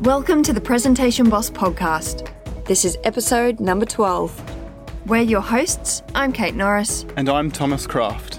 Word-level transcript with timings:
Welcome 0.00 0.42
to 0.44 0.54
the 0.54 0.62
Presentation 0.62 1.28
Boss 1.28 1.50
podcast. 1.50 2.32
This 2.64 2.86
is 2.86 2.96
episode 3.04 3.60
number 3.60 3.84
12. 3.84 5.06
We're 5.06 5.20
your 5.20 5.42
hosts. 5.42 6.02
I'm 6.14 6.32
Kate 6.32 6.54
Norris. 6.54 7.04
And 7.16 7.28
I'm 7.28 7.50
Thomas 7.50 7.86
Krafft. 7.86 8.36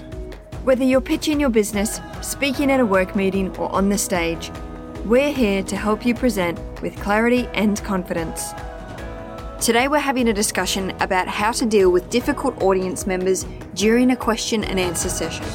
Whether 0.64 0.82
you're 0.82 1.00
pitching 1.00 1.38
your 1.38 1.50
business, 1.50 2.00
speaking 2.20 2.68
at 2.72 2.80
a 2.80 2.84
work 2.84 3.14
meeting, 3.14 3.56
or 3.58 3.70
on 3.70 3.90
the 3.90 3.96
stage, 3.96 4.50
we're 5.04 5.32
here 5.32 5.62
to 5.62 5.76
help 5.76 6.04
you 6.04 6.16
present 6.16 6.58
with 6.82 6.96
clarity 6.96 7.46
and 7.54 7.80
confidence. 7.84 8.54
Today, 9.64 9.86
we're 9.86 10.00
having 10.00 10.30
a 10.30 10.34
discussion 10.34 10.90
about 11.00 11.28
how 11.28 11.52
to 11.52 11.64
deal 11.64 11.92
with 11.92 12.10
difficult 12.10 12.60
audience 12.60 13.06
members 13.06 13.46
during 13.74 14.10
a 14.10 14.16
question 14.16 14.64
and 14.64 14.80
answer 14.80 15.08
session. 15.08 15.46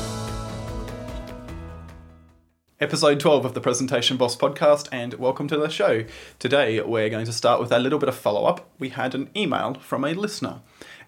Episode 2.79 3.19
12 3.19 3.43
of 3.43 3.53
the 3.55 3.59
Presentation 3.59 4.17
Boss 4.17 4.37
podcast, 4.37 4.87
and 4.91 5.15
welcome 5.15 5.47
to 5.47 5.57
the 5.57 5.67
show. 5.67 6.05
Today, 6.37 6.79
we're 6.79 7.09
going 7.09 7.25
to 7.25 7.33
start 7.33 7.59
with 7.59 7.71
a 7.71 7.79
little 7.79 7.97
bit 7.97 8.07
of 8.07 8.13
follow 8.13 8.45
up. 8.45 8.69
We 8.77 8.89
had 8.89 9.15
an 9.15 9.31
email 9.35 9.73
from 9.81 10.05
a 10.05 10.13
listener, 10.13 10.59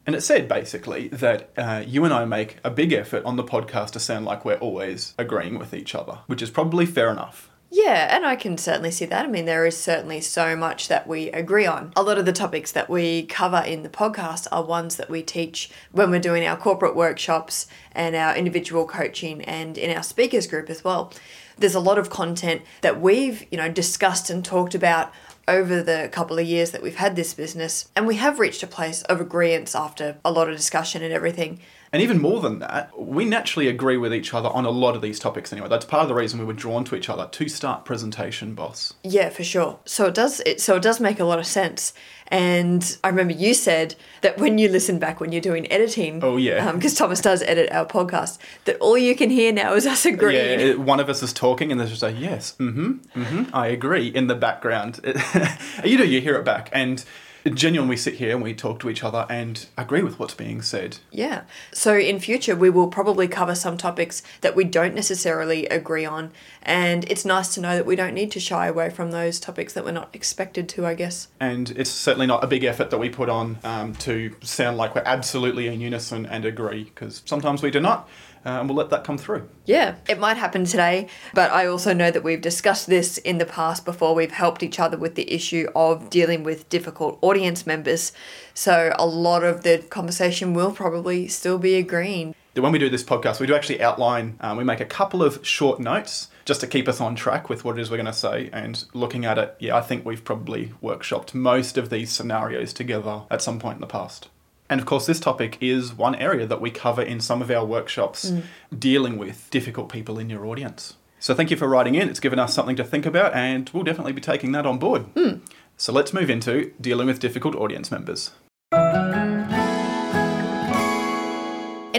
and 0.07 0.15
it 0.15 0.21
said 0.21 0.47
basically 0.47 1.09
that 1.09 1.51
uh, 1.55 1.83
you 1.85 2.05
and 2.05 2.11
I 2.11 2.25
make 2.25 2.57
a 2.63 2.71
big 2.71 2.91
effort 2.91 3.23
on 3.23 3.35
the 3.35 3.43
podcast 3.43 3.91
to 3.91 3.99
sound 3.99 4.25
like 4.25 4.43
we're 4.43 4.55
always 4.55 5.13
agreeing 5.19 5.59
with 5.59 5.75
each 5.75 5.93
other, 5.93 6.21
which 6.25 6.41
is 6.41 6.49
probably 6.49 6.87
fair 6.87 7.11
enough. 7.11 7.51
Yeah, 7.71 8.15
and 8.15 8.25
I 8.25 8.35
can 8.35 8.57
certainly 8.57 8.89
see 8.89 9.05
that. 9.05 9.25
I 9.25 9.27
mean, 9.27 9.45
there 9.45 9.65
is 9.65 9.77
certainly 9.77 10.21
so 10.21 10.55
much 10.55 10.87
that 10.87 11.05
we 11.05 11.29
agree 11.31 11.67
on. 11.67 11.93
A 11.95 12.01
lot 12.01 12.17
of 12.17 12.25
the 12.25 12.33
topics 12.33 12.71
that 12.71 12.89
we 12.89 13.27
cover 13.27 13.63
in 13.63 13.83
the 13.83 13.89
podcast 13.89 14.47
are 14.51 14.63
ones 14.63 14.95
that 14.95 15.09
we 15.09 15.21
teach 15.21 15.69
when 15.91 16.09
we're 16.09 16.19
doing 16.19 16.47
our 16.47 16.57
corporate 16.57 16.95
workshops 16.95 17.67
and 17.91 18.15
our 18.15 18.35
individual 18.35 18.87
coaching 18.87 19.43
and 19.43 19.77
in 19.77 19.95
our 19.95 20.01
speakers 20.01 20.47
group 20.47 20.69
as 20.69 20.83
well 20.83 21.13
there's 21.59 21.75
a 21.75 21.79
lot 21.79 21.97
of 21.97 22.09
content 22.09 22.61
that 22.81 22.99
we've, 22.99 23.45
you 23.51 23.57
know, 23.57 23.69
discussed 23.69 24.29
and 24.29 24.43
talked 24.43 24.73
about 24.73 25.11
over 25.47 25.81
the 25.81 26.09
couple 26.11 26.37
of 26.37 26.45
years 26.45 26.71
that 26.71 26.81
we've 26.81 26.95
had 26.95 27.15
this 27.15 27.33
business. 27.33 27.89
And 27.95 28.07
we 28.07 28.15
have 28.15 28.39
reached 28.39 28.63
a 28.63 28.67
place 28.67 29.01
of 29.03 29.19
agreement 29.19 29.75
after 29.75 30.17
a 30.23 30.31
lot 30.31 30.49
of 30.49 30.55
discussion 30.55 31.03
and 31.03 31.13
everything. 31.13 31.59
And 31.91 32.03
even 32.03 32.21
more 32.21 32.39
than 32.39 32.59
that, 32.59 32.97
we 32.99 33.25
naturally 33.25 33.67
agree 33.67 33.97
with 33.97 34.13
each 34.13 34.33
other 34.33 34.49
on 34.49 34.65
a 34.65 34.69
lot 34.69 34.95
of 34.95 35.01
these 35.01 35.17
topics 35.17 35.51
anyway. 35.51 35.69
That's 35.69 35.85
part 35.85 36.03
of 36.03 36.07
the 36.07 36.13
reason 36.13 36.39
we 36.39 36.45
were 36.45 36.53
drawn 36.53 36.83
to 36.85 36.95
each 36.95 37.09
other 37.09 37.27
to 37.31 37.49
start 37.49 37.83
presentation 37.83 38.53
boss. 38.53 38.93
Yeah, 39.03 39.29
for 39.29 39.43
sure. 39.43 39.79
So 39.85 40.05
it 40.05 40.13
does 40.13 40.39
it 40.41 40.61
so 40.61 40.75
it 40.75 40.83
does 40.83 40.99
make 40.99 41.19
a 41.19 41.25
lot 41.25 41.39
of 41.39 41.47
sense. 41.47 41.93
And 42.31 42.97
I 43.03 43.09
remember 43.09 43.33
you 43.33 43.55
said 43.55 43.95
that 44.21 44.37
when 44.37 44.59
you 44.59 44.69
listen 44.69 44.99
back 44.99 45.19
when 45.19 45.31
you're 45.31 45.41
doing 45.41 45.71
editing, 45.71 46.23
oh 46.23 46.37
yeah, 46.37 46.71
because 46.73 46.93
um, 46.93 47.05
Thomas 47.05 47.21
does 47.21 47.41
edit 47.41 47.71
our 47.71 47.87
podcast, 47.87 48.37
that 48.65 48.77
all 48.77 48.97
you 48.97 49.15
can 49.15 49.31
hear 49.31 49.51
now 49.51 49.73
is 49.73 49.87
us 49.87 50.05
agreeing. 50.05 50.59
Yeah, 50.59 50.75
one 50.75 50.99
of 50.99 51.09
us 51.09 51.23
is 51.23 51.33
talking, 51.33 51.71
and 51.71 51.79
there's 51.79 51.89
just 51.89 52.03
a 52.03 52.11
yes, 52.11 52.55
mm-hmm, 52.59 53.19
mm-hmm, 53.19 53.55
I 53.55 53.67
agree 53.67 54.07
in 54.07 54.27
the 54.27 54.35
background. 54.35 54.99
you 55.83 55.97
know, 55.97 56.03
you 56.03 56.21
hear 56.21 56.35
it 56.35 56.45
back, 56.45 56.69
and 56.71 57.03
genuinely 57.45 57.89
we 57.89 57.97
sit 57.97 58.15
here 58.15 58.33
and 58.33 58.43
we 58.43 58.53
talk 58.53 58.79
to 58.79 58.89
each 58.89 59.03
other 59.03 59.25
and 59.29 59.65
agree 59.77 60.03
with 60.03 60.19
what's 60.19 60.33
being 60.33 60.61
said. 60.61 60.97
Yeah. 61.11 61.43
So 61.71 61.97
in 61.97 62.19
future 62.19 62.55
we 62.55 62.69
will 62.69 62.87
probably 62.87 63.27
cover 63.27 63.55
some 63.55 63.77
topics 63.77 64.21
that 64.41 64.55
we 64.55 64.63
don't 64.63 64.93
necessarily 64.93 65.65
agree 65.67 66.05
on 66.05 66.31
and 66.61 67.09
it's 67.09 67.25
nice 67.25 67.53
to 67.55 67.61
know 67.61 67.75
that 67.75 67.85
we 67.85 67.95
don't 67.95 68.13
need 68.13 68.31
to 68.31 68.39
shy 68.39 68.67
away 68.67 68.89
from 68.89 69.11
those 69.11 69.39
topics 69.39 69.73
that 69.73 69.83
we're 69.83 69.91
not 69.91 70.09
expected 70.13 70.69
to, 70.69 70.85
I 70.85 70.93
guess. 70.93 71.27
And 71.39 71.71
it's 71.71 71.89
certainly 71.89 72.27
not 72.27 72.43
a 72.43 72.47
big 72.47 72.63
effort 72.63 72.89
that 72.89 72.97
we 72.97 73.09
put 73.09 73.29
on 73.29 73.57
um, 73.63 73.93
to 73.95 74.35
sound 74.41 74.77
like 74.77 74.95
we're 74.95 75.03
absolutely 75.05 75.67
in 75.67 75.81
unison 75.81 76.25
and 76.25 76.45
agree 76.45 76.85
because 76.85 77.23
sometimes 77.25 77.61
we 77.61 77.71
do 77.71 77.79
not 77.79 78.07
uh, 78.45 78.49
and 78.49 78.69
we'll 78.69 78.77
let 78.77 78.89
that 78.89 79.03
come 79.03 79.17
through. 79.17 79.47
Yeah, 79.65 79.95
it 80.07 80.19
might 80.19 80.37
happen 80.37 80.65
today, 80.65 81.07
but 81.33 81.51
I 81.51 81.67
also 81.67 81.93
know 81.93 82.11
that 82.11 82.23
we've 82.23 82.41
discussed 82.41 82.87
this 82.87 83.17
in 83.19 83.37
the 83.37 83.45
past 83.45 83.85
before. 83.85 84.15
We've 84.15 84.31
helped 84.31 84.63
each 84.63 84.79
other 84.79 84.97
with 84.97 85.15
the 85.15 85.31
issue 85.31 85.67
of 85.75 86.09
dealing 86.09 86.43
with 86.43 86.69
difficult 86.69 87.19
audience 87.21 87.67
members. 87.67 88.11
So 88.53 88.93
a 88.97 89.05
lot 89.05 89.43
of 89.43 89.63
the 89.63 89.79
conversation 89.89 90.53
will 90.53 90.71
probably 90.71 91.27
still 91.27 91.57
be 91.57 91.75
agreeing. 91.75 92.35
When 92.55 92.71
we 92.71 92.79
do 92.79 92.89
this 92.89 93.03
podcast, 93.03 93.39
we 93.39 93.47
do 93.47 93.55
actually 93.55 93.81
outline, 93.81 94.37
um, 94.41 94.57
we 94.57 94.63
make 94.63 94.81
a 94.81 94.85
couple 94.85 95.23
of 95.23 95.45
short 95.45 95.79
notes 95.79 96.29
just 96.45 96.59
to 96.61 96.67
keep 96.67 96.87
us 96.87 96.99
on 96.99 97.15
track 97.15 97.47
with 97.47 97.63
what 97.63 97.77
it 97.77 97.81
is 97.81 97.91
we're 97.91 97.97
going 97.97 98.07
to 98.07 98.13
say. 98.13 98.49
And 98.51 98.83
looking 98.93 99.23
at 99.23 99.37
it, 99.37 99.55
yeah, 99.59 99.77
I 99.77 99.81
think 99.81 100.03
we've 100.03 100.23
probably 100.23 100.73
workshopped 100.81 101.33
most 101.33 101.77
of 101.77 101.89
these 101.89 102.11
scenarios 102.11 102.73
together 102.73 103.21
at 103.29 103.41
some 103.41 103.59
point 103.59 103.75
in 103.75 103.81
the 103.81 103.87
past. 103.87 104.29
And 104.69 104.79
of 104.79 104.85
course, 104.85 105.05
this 105.05 105.19
topic 105.19 105.57
is 105.61 105.93
one 105.93 106.15
area 106.15 106.45
that 106.45 106.61
we 106.61 106.69
cover 106.69 107.01
in 107.01 107.19
some 107.19 107.41
of 107.41 107.49
our 107.49 107.65
workshops 107.65 108.29
mm. 108.29 108.43
dealing 108.77 109.17
with 109.17 109.49
difficult 109.49 109.89
people 109.89 110.19
in 110.19 110.29
your 110.29 110.45
audience. 110.45 110.95
So 111.19 111.33
thank 111.33 111.51
you 111.51 111.57
for 111.57 111.67
writing 111.67 111.95
in. 111.95 112.07
It's 112.07 112.19
given 112.19 112.39
us 112.39 112.53
something 112.53 112.75
to 112.77 112.83
think 112.83 113.05
about, 113.05 113.33
and 113.33 113.69
we'll 113.73 113.83
definitely 113.83 114.13
be 114.13 114.21
taking 114.21 114.51
that 114.53 114.65
on 114.65 114.77
board. 114.77 115.13
Mm. 115.15 115.41
So 115.75 115.91
let's 115.91 116.13
move 116.13 116.29
into 116.29 116.71
dealing 116.79 117.07
with 117.07 117.19
difficult 117.19 117.55
audience 117.55 117.91
members. 117.91 118.31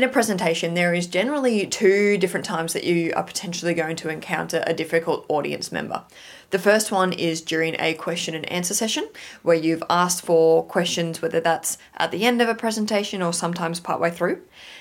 In 0.01 0.09
a 0.09 0.09
presentation, 0.09 0.73
there 0.73 0.95
is 0.95 1.07
generally 1.07 1.67
two 1.67 2.17
different 2.17 2.47
times 2.47 2.73
that 2.73 2.85
you 2.85 3.13
are 3.15 3.23
potentially 3.23 3.75
going 3.75 3.97
to 3.97 4.09
encounter 4.09 4.65
a 4.67 4.73
difficult 4.73 5.27
audience 5.29 5.71
member. 5.71 6.05
The 6.49 6.59
first 6.59 6.91
one 6.91 7.13
is 7.13 7.43
during 7.43 7.77
a 7.79 7.93
question 7.93 8.35
and 8.35 8.51
answer 8.51 8.73
session 8.73 9.07
where 9.43 9.59
you've 9.59 9.83
asked 9.91 10.25
for 10.25 10.65
questions, 10.65 11.21
whether 11.21 11.39
that's 11.39 11.77
at 11.99 12.13
the 12.13 12.25
end 12.25 12.41
of 12.41 12.49
a 12.49 12.55
presentation 12.55 13.21
or 13.21 13.35
sometimes 13.35 13.79
partway 13.79 14.11
through. 14.11 14.41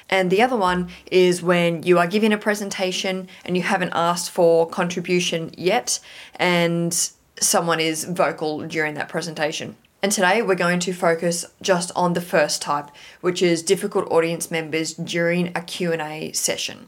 And 0.09 0.31
the 0.31 0.41
other 0.41 0.55
one 0.55 0.87
is 1.11 1.43
when 1.43 1.83
you 1.83 1.99
are 1.99 2.07
giving 2.07 2.31
a 2.31 2.37
presentation 2.37 3.27
and 3.43 3.57
you 3.57 3.63
haven't 3.63 3.91
asked 3.93 4.31
for 4.31 4.69
contribution 4.69 5.51
yet, 5.57 5.99
and 6.37 6.93
someone 7.41 7.81
is 7.81 8.05
vocal 8.05 8.65
during 8.69 8.93
that 8.93 9.09
presentation. 9.09 9.75
And 10.01 10.13
today 10.13 10.41
we're 10.41 10.55
going 10.55 10.79
to 10.81 10.93
focus 10.93 11.45
just 11.61 11.91
on 11.93 12.13
the 12.13 12.21
first 12.21 12.61
type, 12.61 12.89
which 13.19 13.41
is 13.41 13.61
difficult 13.61 14.09
audience 14.09 14.49
members 14.49 14.93
during 14.93 15.47
a 15.49 15.61
Q&A 15.61 16.31
session. 16.31 16.87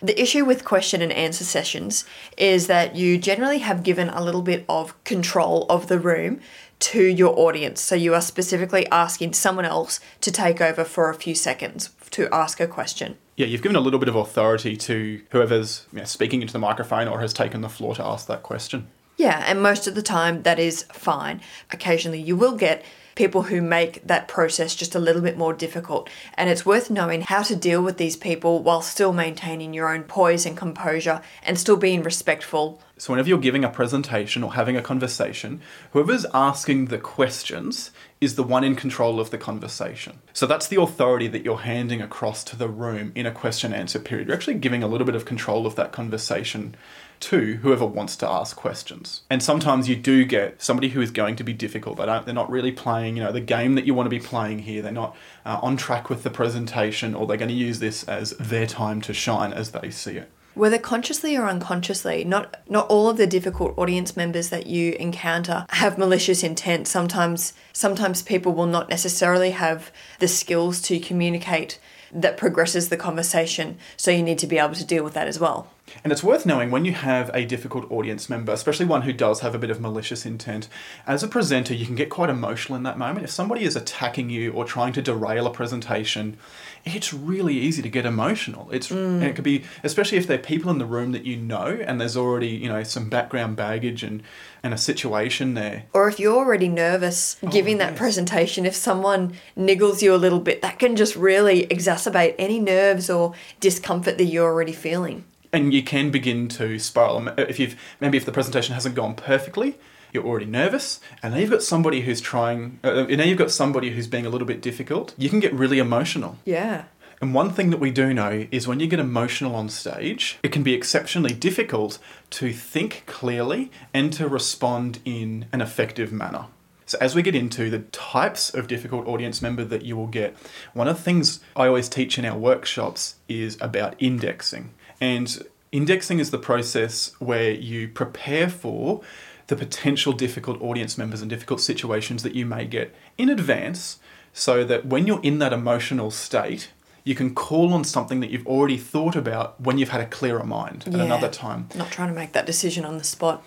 The 0.00 0.18
issue 0.20 0.44
with 0.44 0.64
question 0.64 1.02
and 1.02 1.12
answer 1.12 1.44
sessions 1.44 2.06
is 2.38 2.66
that 2.66 2.96
you 2.96 3.18
generally 3.18 3.58
have 3.58 3.82
given 3.82 4.08
a 4.08 4.22
little 4.22 4.40
bit 4.40 4.64
of 4.70 5.02
control 5.04 5.66
of 5.68 5.88
the 5.88 5.98
room 5.98 6.40
to 6.78 7.02
your 7.02 7.38
audience. 7.38 7.80
So 7.82 7.94
you 7.94 8.14
are 8.14 8.20
specifically 8.22 8.86
asking 8.88 9.34
someone 9.34 9.64
else 9.66 10.00
to 10.22 10.30
take 10.30 10.60
over 10.60 10.84
for 10.84 11.10
a 11.10 11.14
few 11.14 11.34
seconds 11.34 11.90
to 12.10 12.28
ask 12.32 12.60
a 12.60 12.66
question. 12.66 13.18
Yeah, 13.36 13.46
you've 13.46 13.62
given 13.62 13.76
a 13.76 13.80
little 13.80 13.98
bit 13.98 14.08
of 14.08 14.16
authority 14.16 14.76
to 14.78 15.20
whoever's 15.30 15.86
you 15.92 15.98
know, 15.98 16.04
speaking 16.04 16.40
into 16.40 16.54
the 16.54 16.58
microphone 16.58 17.06
or 17.06 17.20
has 17.20 17.34
taken 17.34 17.60
the 17.60 17.68
floor 17.68 17.94
to 17.96 18.04
ask 18.04 18.26
that 18.28 18.42
question. 18.42 18.88
Yeah, 19.16 19.42
and 19.46 19.62
most 19.62 19.86
of 19.86 19.94
the 19.94 20.02
time 20.02 20.42
that 20.42 20.58
is 20.58 20.82
fine. 20.92 21.40
Occasionally 21.72 22.20
you 22.20 22.36
will 22.36 22.56
get 22.56 22.84
people 23.14 23.44
who 23.44 23.62
make 23.62 24.06
that 24.06 24.28
process 24.28 24.74
just 24.74 24.94
a 24.94 25.00
little 25.00 25.22
bit 25.22 25.38
more 25.38 25.54
difficult. 25.54 26.08
And 26.34 26.50
it's 26.50 26.66
worth 26.66 26.90
knowing 26.90 27.22
how 27.22 27.42
to 27.42 27.56
deal 27.56 27.82
with 27.82 27.96
these 27.96 28.16
people 28.16 28.62
while 28.62 28.82
still 28.82 29.14
maintaining 29.14 29.72
your 29.72 29.92
own 29.92 30.04
poise 30.04 30.44
and 30.44 30.56
composure 30.56 31.22
and 31.42 31.58
still 31.58 31.78
being 31.78 32.02
respectful. 32.02 32.78
So, 32.98 33.12
whenever 33.12 33.28
you're 33.28 33.38
giving 33.38 33.62
a 33.62 33.68
presentation 33.68 34.42
or 34.42 34.54
having 34.54 34.74
a 34.74 34.80
conversation, 34.80 35.60
whoever's 35.92 36.24
asking 36.32 36.86
the 36.86 36.98
questions 36.98 37.90
is 38.22 38.36
the 38.36 38.42
one 38.42 38.64
in 38.64 38.74
control 38.74 39.20
of 39.20 39.28
the 39.28 39.36
conversation. 39.36 40.20
So, 40.32 40.46
that's 40.46 40.66
the 40.66 40.80
authority 40.80 41.28
that 41.28 41.44
you're 41.44 41.58
handing 41.58 42.00
across 42.00 42.42
to 42.44 42.56
the 42.56 42.68
room 42.68 43.12
in 43.14 43.26
a 43.26 43.30
question 43.30 43.74
answer 43.74 43.98
period. 43.98 44.28
You're 44.28 44.36
actually 44.36 44.54
giving 44.54 44.82
a 44.82 44.86
little 44.86 45.04
bit 45.04 45.14
of 45.14 45.26
control 45.26 45.66
of 45.66 45.76
that 45.76 45.92
conversation 45.92 46.74
to 47.20 47.56
whoever 47.56 47.84
wants 47.84 48.16
to 48.16 48.28
ask 48.28 48.56
questions. 48.56 49.22
And 49.28 49.42
sometimes 49.42 49.90
you 49.90 49.96
do 49.96 50.24
get 50.24 50.62
somebody 50.62 50.88
who 50.88 51.02
is 51.02 51.10
going 51.10 51.36
to 51.36 51.44
be 51.44 51.52
difficult. 51.52 51.98
They 51.98 52.06
don't, 52.06 52.24
they're 52.24 52.34
not 52.34 52.50
really 52.50 52.72
playing, 52.72 53.16
you 53.16 53.24
know, 53.24 53.32
the 53.32 53.40
game 53.40 53.74
that 53.74 53.86
you 53.86 53.92
want 53.92 54.06
to 54.06 54.10
be 54.10 54.20
playing 54.20 54.60
here. 54.60 54.80
They're 54.80 54.92
not 54.92 55.16
uh, 55.44 55.60
on 55.62 55.76
track 55.76 56.08
with 56.08 56.22
the 56.22 56.30
presentation, 56.30 57.14
or 57.14 57.26
they're 57.26 57.36
going 57.36 57.50
to 57.50 57.54
use 57.54 57.78
this 57.78 58.04
as 58.04 58.30
their 58.32 58.66
time 58.66 59.02
to 59.02 59.12
shine 59.12 59.52
as 59.52 59.72
they 59.72 59.90
see 59.90 60.16
it. 60.16 60.30
Whether 60.56 60.78
consciously 60.78 61.36
or 61.36 61.46
unconsciously, 61.46 62.24
not 62.24 62.56
not 62.66 62.88
all 62.88 63.10
of 63.10 63.18
the 63.18 63.26
difficult 63.26 63.76
audience 63.76 64.16
members 64.16 64.48
that 64.48 64.66
you 64.66 64.92
encounter 64.92 65.66
have 65.68 65.98
malicious 65.98 66.42
intent. 66.42 66.88
Sometimes 66.88 67.52
sometimes 67.74 68.22
people 68.22 68.54
will 68.54 68.66
not 68.66 68.88
necessarily 68.88 69.50
have 69.50 69.92
the 70.18 70.26
skills 70.26 70.80
to 70.82 70.98
communicate 70.98 71.78
that 72.10 72.38
progresses 72.38 72.88
the 72.88 72.96
conversation. 72.96 73.76
So 73.98 74.10
you 74.10 74.22
need 74.22 74.38
to 74.38 74.46
be 74.46 74.56
able 74.58 74.74
to 74.76 74.84
deal 74.84 75.04
with 75.04 75.12
that 75.12 75.28
as 75.28 75.38
well. 75.38 75.68
And 76.02 76.12
it's 76.12 76.22
worth 76.22 76.46
knowing 76.46 76.70
when 76.70 76.84
you 76.84 76.92
have 76.92 77.30
a 77.32 77.44
difficult 77.44 77.90
audience 77.92 78.28
member, 78.28 78.52
especially 78.52 78.86
one 78.86 79.02
who 79.02 79.12
does 79.12 79.40
have 79.40 79.54
a 79.54 79.58
bit 79.58 79.70
of 79.70 79.80
malicious 79.80 80.26
intent, 80.26 80.68
as 81.06 81.22
a 81.22 81.28
presenter, 81.28 81.74
you 81.74 81.86
can 81.86 81.94
get 81.94 82.10
quite 82.10 82.30
emotional 82.30 82.76
in 82.76 82.82
that 82.82 82.98
moment. 82.98 83.24
If 83.24 83.30
somebody 83.30 83.64
is 83.64 83.76
attacking 83.76 84.30
you 84.30 84.52
or 84.52 84.64
trying 84.64 84.92
to 84.94 85.02
derail 85.02 85.46
a 85.46 85.50
presentation, 85.50 86.38
it's 86.86 87.12
really 87.12 87.54
easy 87.54 87.82
to 87.82 87.88
get 87.88 88.06
emotional. 88.06 88.70
It's 88.70 88.88
mm. 88.88 88.96
and 88.96 89.24
it 89.24 89.34
could 89.34 89.44
be 89.44 89.64
especially 89.82 90.18
if 90.18 90.26
there 90.26 90.38
are 90.38 90.42
people 90.42 90.70
in 90.70 90.78
the 90.78 90.86
room 90.86 91.12
that 91.12 91.24
you 91.24 91.36
know 91.36 91.66
and 91.66 92.00
there's 92.00 92.16
already, 92.16 92.48
you 92.48 92.68
know, 92.68 92.82
some 92.84 93.08
background 93.08 93.56
baggage 93.56 94.02
and 94.02 94.22
and 94.62 94.72
a 94.72 94.78
situation 94.78 95.54
there. 95.54 95.84
Or 95.92 96.08
if 96.08 96.20
you're 96.20 96.36
already 96.36 96.68
nervous 96.68 97.36
oh, 97.42 97.48
giving 97.48 97.76
oh, 97.76 97.78
that 97.78 97.96
presentation, 97.96 98.64
if 98.64 98.74
someone 98.74 99.34
niggles 99.56 100.00
you 100.00 100.14
a 100.14 100.16
little 100.16 100.40
bit, 100.40 100.62
that 100.62 100.78
can 100.78 100.96
just 100.96 101.16
really 101.16 101.66
exacerbate 101.66 102.36
any 102.38 102.60
nerves 102.60 103.10
or 103.10 103.34
discomfort 103.60 104.16
that 104.18 104.24
you're 104.24 104.50
already 104.50 104.72
feeling 104.72 105.24
and 105.52 105.72
you 105.72 105.82
can 105.82 106.10
begin 106.10 106.48
to 106.48 106.78
spiral. 106.78 107.28
If 107.38 107.58
you've 107.58 107.76
maybe 108.00 108.16
if 108.16 108.24
the 108.24 108.32
presentation 108.32 108.74
hasn't 108.74 108.94
gone 108.94 109.14
perfectly, 109.14 109.78
you're 110.16 110.26
already 110.26 110.46
nervous, 110.46 111.00
and 111.22 111.34
now 111.34 111.40
you've 111.40 111.50
got 111.50 111.62
somebody 111.62 112.00
who's 112.00 112.20
trying, 112.20 112.80
uh, 112.82 113.04
now 113.04 113.24
you've 113.24 113.38
got 113.38 113.50
somebody 113.50 113.90
who's 113.90 114.06
being 114.06 114.26
a 114.26 114.30
little 114.30 114.46
bit 114.46 114.60
difficult, 114.60 115.14
you 115.16 115.28
can 115.28 115.38
get 115.38 115.52
really 115.52 115.78
emotional. 115.78 116.38
Yeah. 116.44 116.84
And 117.20 117.32
one 117.32 117.50
thing 117.50 117.70
that 117.70 117.80
we 117.80 117.90
do 117.90 118.12
know 118.12 118.46
is 118.50 118.66
when 118.66 118.80
you 118.80 118.86
get 118.86 118.98
emotional 118.98 119.54
on 119.54 119.68
stage, 119.68 120.38
it 120.42 120.52
can 120.52 120.62
be 120.62 120.74
exceptionally 120.74 121.32
difficult 121.32 121.98
to 122.30 122.52
think 122.52 123.04
clearly 123.06 123.70
and 123.94 124.12
to 124.14 124.28
respond 124.28 125.00
in 125.04 125.46
an 125.52 125.60
effective 125.60 126.12
manner. 126.12 126.46
So, 126.84 126.98
as 127.00 127.14
we 127.14 127.22
get 127.22 127.34
into 127.34 127.68
the 127.68 127.80
types 127.80 128.54
of 128.54 128.68
difficult 128.68 129.08
audience 129.08 129.42
member 129.42 129.64
that 129.64 129.82
you 129.82 129.96
will 129.96 130.06
get, 130.06 130.36
one 130.72 130.88
of 130.88 130.96
the 130.96 131.02
things 131.02 131.40
I 131.56 131.66
always 131.66 131.88
teach 131.88 132.18
in 132.18 132.24
our 132.24 132.38
workshops 132.38 133.16
is 133.28 133.58
about 133.60 133.96
indexing. 133.98 134.72
And 135.00 135.42
indexing 135.72 136.20
is 136.20 136.30
the 136.30 136.38
process 136.38 137.12
where 137.18 137.50
you 137.50 137.88
prepare 137.88 138.48
for 138.48 139.02
the 139.48 139.56
potential 139.56 140.12
difficult 140.12 140.60
audience 140.60 140.98
members 140.98 141.20
and 141.20 141.30
difficult 141.30 141.60
situations 141.60 142.22
that 142.22 142.34
you 142.34 142.44
may 142.46 142.64
get 142.64 142.94
in 143.16 143.28
advance 143.28 143.98
so 144.32 144.64
that 144.64 144.86
when 144.86 145.06
you're 145.06 145.22
in 145.22 145.38
that 145.38 145.52
emotional 145.52 146.10
state, 146.10 146.70
you 147.04 147.14
can 147.14 147.34
call 147.34 147.72
on 147.72 147.84
something 147.84 148.20
that 148.20 148.30
you've 148.30 148.46
already 148.46 148.76
thought 148.76 149.14
about 149.14 149.60
when 149.60 149.78
you've 149.78 149.90
had 149.90 150.00
a 150.00 150.06
clearer 150.06 150.44
mind 150.44 150.84
at 150.86 150.92
Yeah. 150.92 151.04
another 151.04 151.28
time. 151.28 151.68
Not 151.74 151.90
trying 151.90 152.08
to 152.08 152.14
make 152.14 152.32
that 152.32 152.46
decision 152.46 152.84
on 152.84 152.98
the 152.98 153.04
spot. 153.04 153.44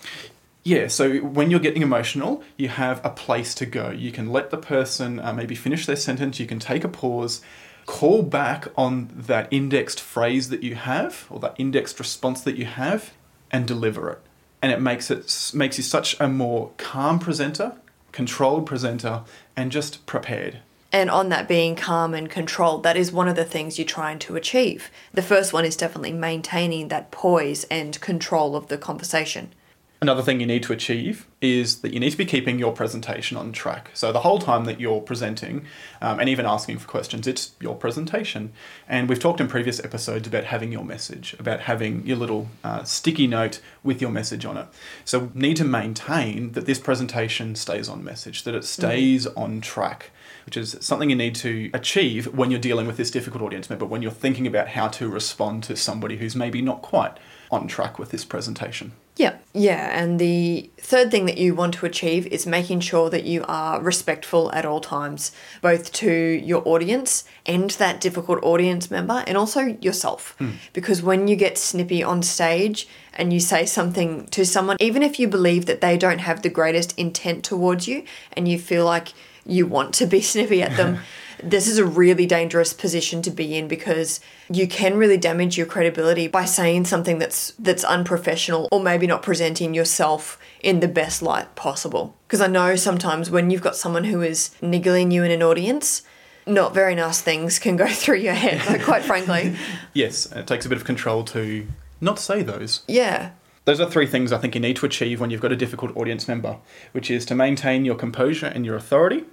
Yeah, 0.63 0.87
so 0.87 1.17
when 1.19 1.51
you're 1.51 1.59
getting 1.59 1.81
emotional, 1.81 2.43
you 2.57 2.69
have 2.69 3.01
a 3.03 3.09
place 3.09 3.53
to 3.55 3.65
go. 3.65 3.89
You 3.91 4.11
can 4.11 4.29
let 4.31 4.49
the 4.49 4.57
person 4.57 5.19
uh, 5.19 5.33
maybe 5.33 5.55
finish 5.55 5.85
their 5.85 5.95
sentence, 5.95 6.39
you 6.39 6.45
can 6.45 6.59
take 6.59 6.83
a 6.83 6.89
pause, 6.89 7.41
call 7.85 8.21
back 8.23 8.67
on 8.77 9.09
that 9.15 9.47
indexed 9.51 9.99
phrase 9.99 10.49
that 10.49 10.61
you 10.63 10.75
have 10.75 11.25
or 11.29 11.39
that 11.39 11.55
indexed 11.57 11.99
response 11.99 12.41
that 12.41 12.55
you 12.55 12.65
have 12.65 13.11
and 13.51 13.65
deliver 13.67 14.09
it. 14.11 14.21
And 14.61 14.71
it 14.71 14.81
makes 14.81 15.09
it 15.09 15.51
makes 15.53 15.77
you 15.77 15.83
such 15.83 16.19
a 16.19 16.27
more 16.27 16.71
calm 16.77 17.19
presenter, 17.19 17.73
controlled 18.11 18.65
presenter 18.65 19.23
and 19.55 19.71
just 19.71 20.05
prepared. 20.05 20.59
And 20.91 21.09
on 21.09 21.29
that 21.29 21.47
being 21.47 21.75
calm 21.75 22.13
and 22.15 22.29
controlled, 22.29 22.83
that 22.83 22.97
is 22.97 23.11
one 23.11 23.27
of 23.27 23.35
the 23.35 23.45
things 23.45 23.77
you're 23.77 23.85
trying 23.85 24.17
to 24.19 24.35
achieve. 24.35 24.89
The 25.13 25.21
first 25.21 25.53
one 25.53 25.63
is 25.63 25.75
definitely 25.75 26.13
maintaining 26.13 26.87
that 26.87 27.11
poise 27.11 27.63
and 27.65 27.99
control 28.01 28.55
of 28.55 28.67
the 28.67 28.77
conversation. 28.77 29.53
Another 30.01 30.21
thing 30.21 30.39
you 30.39 30.45
need 30.45 30.63
to 30.63 30.71
achieve 30.71 31.27
is 31.41 31.81
that 31.81 31.93
you 31.93 31.99
need 31.99 32.11
to 32.11 32.17
be 32.17 32.23
keeping 32.25 32.57
your 32.57 32.71
presentation 32.71 33.35
on 33.35 33.51
track. 33.51 33.91
So 33.93 34.13
the 34.13 34.21
whole 34.21 34.39
time 34.39 34.63
that 34.63 34.79
you're 34.79 35.01
presenting 35.01 35.65
um, 36.01 36.21
and 36.21 36.29
even 36.29 36.45
asking 36.45 36.77
for 36.79 36.87
questions, 36.87 37.27
it's 37.27 37.51
your 37.59 37.75
presentation. 37.75 38.53
And 38.87 39.09
we've 39.09 39.19
talked 39.19 39.41
in 39.41 39.49
previous 39.49 39.83
episodes 39.83 40.25
about 40.25 40.45
having 40.45 40.71
your 40.71 40.85
message, 40.85 41.35
about 41.37 41.61
having 41.61 42.05
your 42.07 42.15
little 42.15 42.47
uh, 42.63 42.83
sticky 42.85 43.27
note 43.27 43.59
with 43.83 44.01
your 44.01 44.09
message 44.09 44.45
on 44.45 44.55
it. 44.55 44.67
So 45.03 45.31
need 45.33 45.57
to 45.57 45.65
maintain 45.65 46.53
that 46.53 46.65
this 46.65 46.79
presentation 46.79 47.55
stays 47.55 47.89
on 47.89 48.01
message, 48.01 48.43
that 48.43 48.55
it 48.55 48.63
stays 48.63 49.27
on 49.27 49.59
track. 49.59 50.11
Which 50.45 50.57
is 50.57 50.77
something 50.81 51.09
you 51.09 51.15
need 51.15 51.35
to 51.35 51.69
achieve 51.73 52.33
when 52.33 52.51
you're 52.51 52.59
dealing 52.59 52.87
with 52.87 52.97
this 52.97 53.11
difficult 53.11 53.43
audience 53.43 53.69
member, 53.69 53.85
when 53.85 54.01
you're 54.01 54.11
thinking 54.11 54.47
about 54.47 54.69
how 54.69 54.87
to 54.89 55.09
respond 55.09 55.63
to 55.63 55.75
somebody 55.75 56.17
who's 56.17 56.35
maybe 56.35 56.61
not 56.61 56.81
quite 56.81 57.17
on 57.51 57.67
track 57.67 57.97
with 57.97 58.11
this 58.11 58.25
presentation. 58.25 58.91
Yeah. 59.19 59.35
Yeah. 59.53 59.89
And 59.91 60.17
the 60.17 60.69
third 60.77 61.11
thing 61.11 61.25
that 61.25 61.37
you 61.37 61.53
want 61.53 61.73
to 61.75 61.85
achieve 61.85 62.25
is 62.27 62.47
making 62.47 62.79
sure 62.79 63.09
that 63.09 63.25
you 63.25 63.43
are 63.49 63.81
respectful 63.81 64.49
at 64.53 64.65
all 64.65 64.79
times, 64.79 65.33
both 65.61 65.91
to 65.93 66.09
your 66.09 66.65
audience 66.65 67.25
and 67.45 67.69
that 67.71 67.99
difficult 67.99 68.41
audience 68.43 68.89
member, 68.89 69.23
and 69.27 69.35
also 69.35 69.77
yourself. 69.81 70.35
Hmm. 70.39 70.51
Because 70.71 71.03
when 71.03 71.27
you 71.27 71.35
get 71.35 71.57
snippy 71.57 72.01
on 72.01 72.23
stage 72.23 72.87
and 73.13 73.33
you 73.33 73.41
say 73.41 73.65
something 73.65 74.27
to 74.27 74.45
someone, 74.45 74.77
even 74.79 75.03
if 75.03 75.19
you 75.19 75.27
believe 75.27 75.65
that 75.65 75.81
they 75.81 75.97
don't 75.97 76.19
have 76.19 76.41
the 76.41 76.49
greatest 76.49 76.97
intent 76.97 77.43
towards 77.43 77.89
you 77.89 78.05
and 78.33 78.47
you 78.47 78.57
feel 78.57 78.85
like 78.85 79.09
you 79.49 79.65
want 79.65 79.93
to 79.95 80.05
be 80.05 80.21
snippy 80.33 80.61
at 80.61 80.75
them. 80.77 80.99
this 81.43 81.67
is 81.67 81.77
a 81.77 81.85
really 81.85 82.25
dangerous 82.25 82.73
position 82.73 83.21
to 83.21 83.31
be 83.31 83.57
in 83.57 83.67
because 83.67 84.19
you 84.49 84.67
can 84.67 84.97
really 84.97 85.17
damage 85.17 85.57
your 85.57 85.65
credibility 85.65 86.27
by 86.27 86.45
saying 86.45 86.85
something 86.85 87.17
that's 87.19 87.51
that's 87.59 87.83
unprofessional 87.83 88.67
or 88.71 88.81
maybe 88.81 89.07
not 89.07 89.23
presenting 89.23 89.73
yourself 89.73 90.39
in 90.61 90.79
the 90.79 90.87
best 90.87 91.21
light 91.21 91.55
possible. 91.55 92.15
Because 92.27 92.41
I 92.41 92.47
know 92.47 92.75
sometimes 92.75 93.29
when 93.29 93.49
you've 93.49 93.61
got 93.61 93.75
someone 93.75 94.05
who 94.05 94.21
is 94.21 94.51
niggling 94.61 95.11
you 95.11 95.23
in 95.23 95.31
an 95.31 95.43
audience, 95.43 96.01
not 96.45 96.73
very 96.73 96.95
nice 96.95 97.21
things 97.21 97.59
can 97.59 97.75
go 97.75 97.87
through 97.89 98.17
your 98.17 98.33
head, 98.33 98.65
like, 98.67 98.83
quite 98.83 99.03
frankly. 99.03 99.55
Yes, 99.93 100.25
it 100.31 100.47
takes 100.47 100.65
a 100.65 100.69
bit 100.69 100.77
of 100.77 100.85
control 100.85 101.23
to 101.25 101.67
not 102.01 102.19
say 102.19 102.41
those. 102.41 102.83
Yeah. 102.87 103.31
Those 103.65 103.79
are 103.79 103.89
three 103.89 104.07
things 104.07 104.31
I 104.31 104.39
think 104.39 104.55
you 104.55 104.61
need 104.61 104.77
to 104.77 104.85
achieve 104.85 105.19
when 105.19 105.29
you've 105.29 105.41
got 105.41 105.51
a 105.51 105.55
difficult 105.55 105.95
audience 105.95 106.27
member, 106.27 106.57
which 106.91 107.11
is 107.11 107.25
to 107.27 107.35
maintain 107.35 107.85
your 107.85 107.95
composure 107.95 108.47
and 108.47 108.65
your 108.65 108.75
authority. 108.75 109.25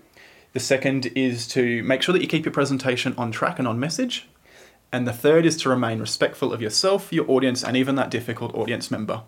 The 0.56 0.60
second 0.60 1.12
is 1.14 1.46
to 1.48 1.82
make 1.82 2.00
sure 2.00 2.14
that 2.14 2.22
you 2.22 2.26
keep 2.26 2.46
your 2.46 2.52
presentation 2.54 3.14
on 3.18 3.30
track 3.30 3.58
and 3.58 3.68
on 3.68 3.78
message. 3.78 4.26
And 4.90 5.06
the 5.06 5.12
third 5.12 5.44
is 5.44 5.54
to 5.58 5.68
remain 5.68 5.98
respectful 6.00 6.50
of 6.50 6.62
yourself, 6.62 7.12
your 7.12 7.30
audience, 7.30 7.62
and 7.62 7.76
even 7.76 7.96
that 7.96 8.10
difficult 8.10 8.54
audience 8.54 8.90
member. 8.90 9.24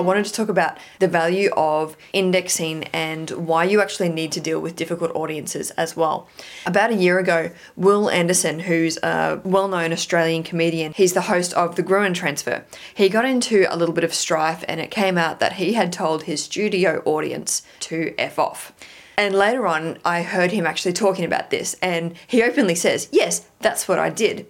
I 0.00 0.02
wanted 0.02 0.24
to 0.24 0.32
talk 0.32 0.48
about 0.48 0.78
the 0.98 1.08
value 1.08 1.50
of 1.58 1.94
indexing 2.14 2.84
and 2.84 3.28
why 3.32 3.64
you 3.64 3.82
actually 3.82 4.08
need 4.08 4.32
to 4.32 4.40
deal 4.40 4.58
with 4.58 4.74
difficult 4.74 5.14
audiences 5.14 5.72
as 5.72 5.94
well. 5.94 6.26
About 6.64 6.90
a 6.90 6.94
year 6.94 7.18
ago, 7.18 7.50
Wil 7.76 8.08
Anderson, 8.08 8.60
who's 8.60 8.96
a 9.02 9.42
well 9.44 9.68
known 9.68 9.92
Australian 9.92 10.42
comedian, 10.42 10.94
he's 10.94 11.12
the 11.12 11.20
host 11.20 11.52
of 11.52 11.76
The 11.76 11.82
Gruen 11.82 12.14
Transfer, 12.14 12.64
he 12.94 13.10
got 13.10 13.26
into 13.26 13.66
a 13.68 13.76
little 13.76 13.94
bit 13.94 14.02
of 14.02 14.14
strife 14.14 14.64
and 14.66 14.80
it 14.80 14.90
came 14.90 15.18
out 15.18 15.38
that 15.40 15.54
he 15.54 15.74
had 15.74 15.92
told 15.92 16.22
his 16.22 16.44
studio 16.44 17.02
audience 17.04 17.60
to 17.80 18.14
F 18.16 18.38
off. 18.38 18.72
And 19.18 19.34
later 19.34 19.66
on, 19.66 19.98
I 20.02 20.22
heard 20.22 20.50
him 20.50 20.64
actually 20.64 20.94
talking 20.94 21.26
about 21.26 21.50
this, 21.50 21.76
and 21.82 22.14
he 22.26 22.42
openly 22.42 22.74
says, 22.74 23.06
Yes, 23.12 23.46
that's 23.60 23.86
what 23.86 23.98
I 23.98 24.08
did 24.08 24.46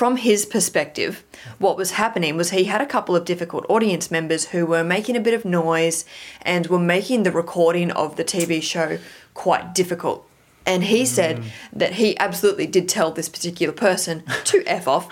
from 0.00 0.16
his 0.16 0.46
perspective, 0.46 1.22
what 1.58 1.76
was 1.76 1.90
happening 1.90 2.34
was 2.34 2.48
he 2.48 2.64
had 2.64 2.80
a 2.80 2.86
couple 2.86 3.14
of 3.14 3.26
difficult 3.26 3.66
audience 3.68 4.10
members 4.10 4.46
who 4.46 4.64
were 4.64 4.82
making 4.82 5.14
a 5.14 5.20
bit 5.20 5.34
of 5.34 5.44
noise 5.44 6.06
and 6.40 6.68
were 6.68 6.78
making 6.78 7.22
the 7.22 7.30
recording 7.30 7.90
of 7.90 8.16
the 8.16 8.24
TV 8.24 8.62
show 8.62 8.98
quite 9.34 9.74
difficult. 9.74 10.26
And 10.66 10.84
he 10.84 11.06
said 11.06 11.38
mm. 11.38 11.44
that 11.72 11.94
he 11.94 12.18
absolutely 12.18 12.66
did 12.66 12.88
tell 12.88 13.10
this 13.10 13.28
particular 13.28 13.72
person 13.72 14.22
to 14.44 14.62
F 14.66 14.86
off. 14.86 15.08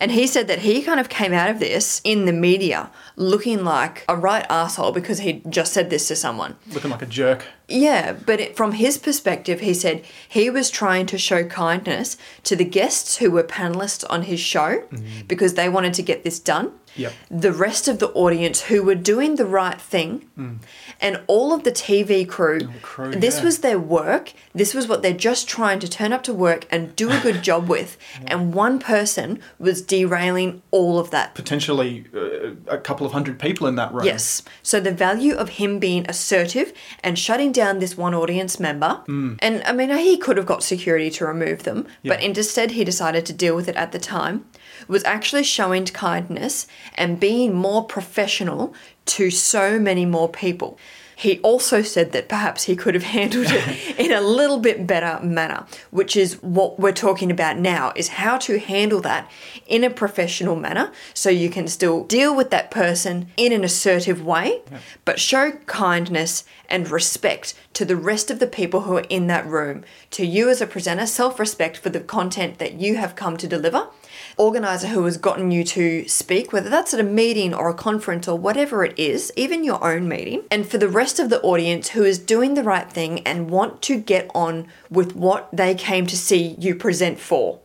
and 0.00 0.10
he 0.10 0.26
said 0.26 0.48
that 0.48 0.60
he 0.60 0.82
kind 0.82 0.98
of 0.98 1.08
came 1.08 1.32
out 1.32 1.50
of 1.50 1.60
this 1.60 2.00
in 2.04 2.24
the 2.24 2.32
media 2.32 2.90
looking 3.16 3.64
like 3.64 4.04
a 4.08 4.16
right 4.16 4.46
asshole 4.48 4.92
because 4.92 5.18
he 5.18 5.42
just 5.48 5.72
said 5.72 5.90
this 5.90 6.08
to 6.08 6.16
someone. 6.16 6.56
Looking 6.72 6.90
like 6.90 7.02
a 7.02 7.06
jerk. 7.06 7.46
Yeah, 7.68 8.12
but 8.12 8.40
it, 8.40 8.56
from 8.56 8.72
his 8.72 8.96
perspective, 8.96 9.60
he 9.60 9.74
said 9.74 10.04
he 10.26 10.48
was 10.48 10.70
trying 10.70 11.04
to 11.06 11.18
show 11.18 11.44
kindness 11.44 12.16
to 12.44 12.56
the 12.56 12.64
guests 12.64 13.18
who 13.18 13.30
were 13.30 13.42
panelists 13.42 14.04
on 14.08 14.22
his 14.22 14.40
show 14.40 14.84
mm. 14.90 15.28
because 15.28 15.54
they 15.54 15.68
wanted 15.68 15.92
to 15.94 16.02
get 16.02 16.24
this 16.24 16.38
done. 16.38 16.72
Yep. 16.98 17.12
The 17.30 17.52
rest 17.52 17.88
of 17.88 17.98
the 17.98 18.08
audience 18.08 18.62
who 18.62 18.82
were 18.82 18.94
doing 18.94 19.36
the 19.36 19.46
right 19.46 19.80
thing, 19.80 20.28
and 21.00 21.20
all 21.26 21.52
of 21.52 21.64
the 21.64 21.72
TV 21.72 22.28
crew, 22.28 22.60
crew, 22.82 23.12
this 23.12 23.38
yeah. 23.38 23.44
was 23.44 23.58
their 23.58 23.78
work. 23.78 24.32
This 24.54 24.74
was 24.74 24.88
what 24.88 25.02
they're 25.02 25.12
just 25.12 25.48
trying 25.48 25.78
to 25.80 25.88
turn 25.88 26.12
up 26.12 26.22
to 26.24 26.34
work 26.34 26.66
and 26.70 26.94
do 26.96 27.10
a 27.10 27.20
good 27.20 27.42
job 27.42 27.68
with. 27.74 27.96
And 28.26 28.52
one 28.52 28.78
person 28.78 29.40
was 29.58 29.80
derailing 29.80 30.62
all 30.70 30.98
of 30.98 31.10
that. 31.10 31.34
Potentially 31.34 32.06
uh, 32.14 32.50
a 32.66 32.78
couple 32.78 33.06
of 33.06 33.12
hundred 33.12 33.38
people 33.38 33.66
in 33.66 33.76
that 33.76 33.92
room. 33.92 34.04
Yes. 34.04 34.42
So 34.62 34.80
the 34.80 34.92
value 34.92 35.34
of 35.34 35.50
him 35.50 35.78
being 35.78 36.04
assertive 36.08 36.72
and 37.04 37.18
shutting 37.18 37.52
down 37.52 37.78
this 37.78 37.96
one 37.96 38.14
audience 38.14 38.58
member, 38.58 39.02
and 39.06 39.62
I 39.64 39.72
mean, 39.72 39.90
he 39.90 40.16
could 40.16 40.36
have 40.36 40.46
got 40.46 40.62
security 40.62 41.10
to 41.10 41.26
remove 41.26 41.62
them, 41.62 41.86
but 42.04 42.20
instead 42.22 42.72
he 42.72 42.84
decided 42.84 43.24
to 43.26 43.32
deal 43.32 43.54
with 43.54 43.68
it 43.68 43.76
at 43.76 43.92
the 43.92 43.98
time, 43.98 44.44
was 44.86 45.04
actually 45.04 45.44
showing 45.44 45.84
kindness 45.86 46.66
and 46.94 47.18
being 47.20 47.54
more 47.54 47.84
professional 47.84 48.74
to 49.06 49.30
so 49.30 49.78
many 49.78 50.04
more 50.04 50.28
people. 50.28 50.78
He 51.18 51.40
also 51.40 51.82
said 51.82 52.12
that 52.12 52.28
perhaps 52.28 52.64
he 52.64 52.76
could 52.76 52.94
have 52.94 53.02
handled 53.18 53.46
it 53.48 53.98
in 53.98 54.12
a 54.12 54.20
little 54.20 54.60
bit 54.60 54.86
better 54.86 55.18
manner, 55.24 55.66
which 55.90 56.16
is 56.16 56.40
what 56.42 56.78
we're 56.78 56.92
talking 56.92 57.32
about 57.32 57.58
now 57.58 57.92
is 57.96 58.08
how 58.08 58.38
to 58.38 58.60
handle 58.60 59.00
that 59.00 59.28
in 59.66 59.82
a 59.82 59.90
professional 59.90 60.54
manner 60.54 60.92
so 61.14 61.28
you 61.28 61.50
can 61.50 61.66
still 61.66 62.04
deal 62.04 62.36
with 62.36 62.50
that 62.50 62.70
person 62.70 63.26
in 63.36 63.52
an 63.52 63.64
assertive 63.64 64.24
way, 64.24 64.62
but 65.04 65.18
show 65.18 65.50
kindness 65.66 66.44
and 66.68 66.88
respect 66.88 67.54
to 67.72 67.84
the 67.84 67.96
rest 67.96 68.30
of 68.30 68.38
the 68.38 68.46
people 68.46 68.82
who 68.82 68.96
are 68.96 69.06
in 69.08 69.26
that 69.26 69.44
room, 69.44 69.82
to 70.12 70.24
you 70.24 70.48
as 70.48 70.60
a 70.60 70.68
presenter, 70.68 71.06
self-respect 71.06 71.78
for 71.78 71.88
the 71.88 71.98
content 71.98 72.58
that 72.58 72.74
you 72.74 72.96
have 72.96 73.16
come 73.16 73.36
to 73.36 73.48
deliver 73.48 73.88
organizer 74.36 74.88
who 74.88 75.04
has 75.04 75.16
gotten 75.16 75.50
you 75.50 75.64
to 75.64 76.06
speak, 76.08 76.52
whether 76.52 76.68
that's 76.68 76.94
at 76.94 77.00
a 77.00 77.04
meeting 77.04 77.54
or 77.54 77.68
a 77.68 77.74
conference 77.74 78.28
or 78.28 78.38
whatever 78.38 78.84
it 78.84 78.98
is, 78.98 79.32
even 79.36 79.64
your 79.64 79.82
own 79.84 80.08
meeting, 80.08 80.44
and 80.50 80.66
for 80.66 80.78
the 80.78 80.88
rest 80.88 81.18
of 81.18 81.30
the 81.30 81.40
audience 81.42 81.90
who 81.90 82.04
is 82.04 82.18
doing 82.18 82.54
the 82.54 82.62
right 82.62 82.90
thing 82.90 83.20
and 83.26 83.50
want 83.50 83.82
to 83.82 83.98
get 83.98 84.30
on 84.34 84.66
with 84.90 85.14
what 85.14 85.48
they 85.52 85.74
came 85.74 86.06
to 86.06 86.16
see 86.16 86.54
you 86.58 86.74
present 86.74 87.18
for. 87.18 87.60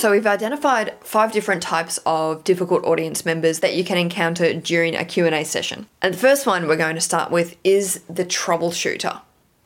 So 0.00 0.12
we've 0.12 0.26
identified 0.26 0.94
five 1.02 1.30
different 1.30 1.62
types 1.62 1.98
of 2.06 2.42
difficult 2.42 2.84
audience 2.84 3.26
members 3.26 3.60
that 3.60 3.74
you 3.74 3.84
can 3.84 3.98
encounter 3.98 4.54
during 4.54 4.96
a 4.96 5.04
Q&A 5.04 5.44
session. 5.44 5.88
And 6.00 6.14
the 6.14 6.18
first 6.18 6.46
one 6.46 6.66
we're 6.66 6.76
going 6.76 6.94
to 6.94 7.02
start 7.02 7.30
with 7.30 7.54
is 7.64 8.00
the 8.08 8.24
troubleshooter. 8.24 9.20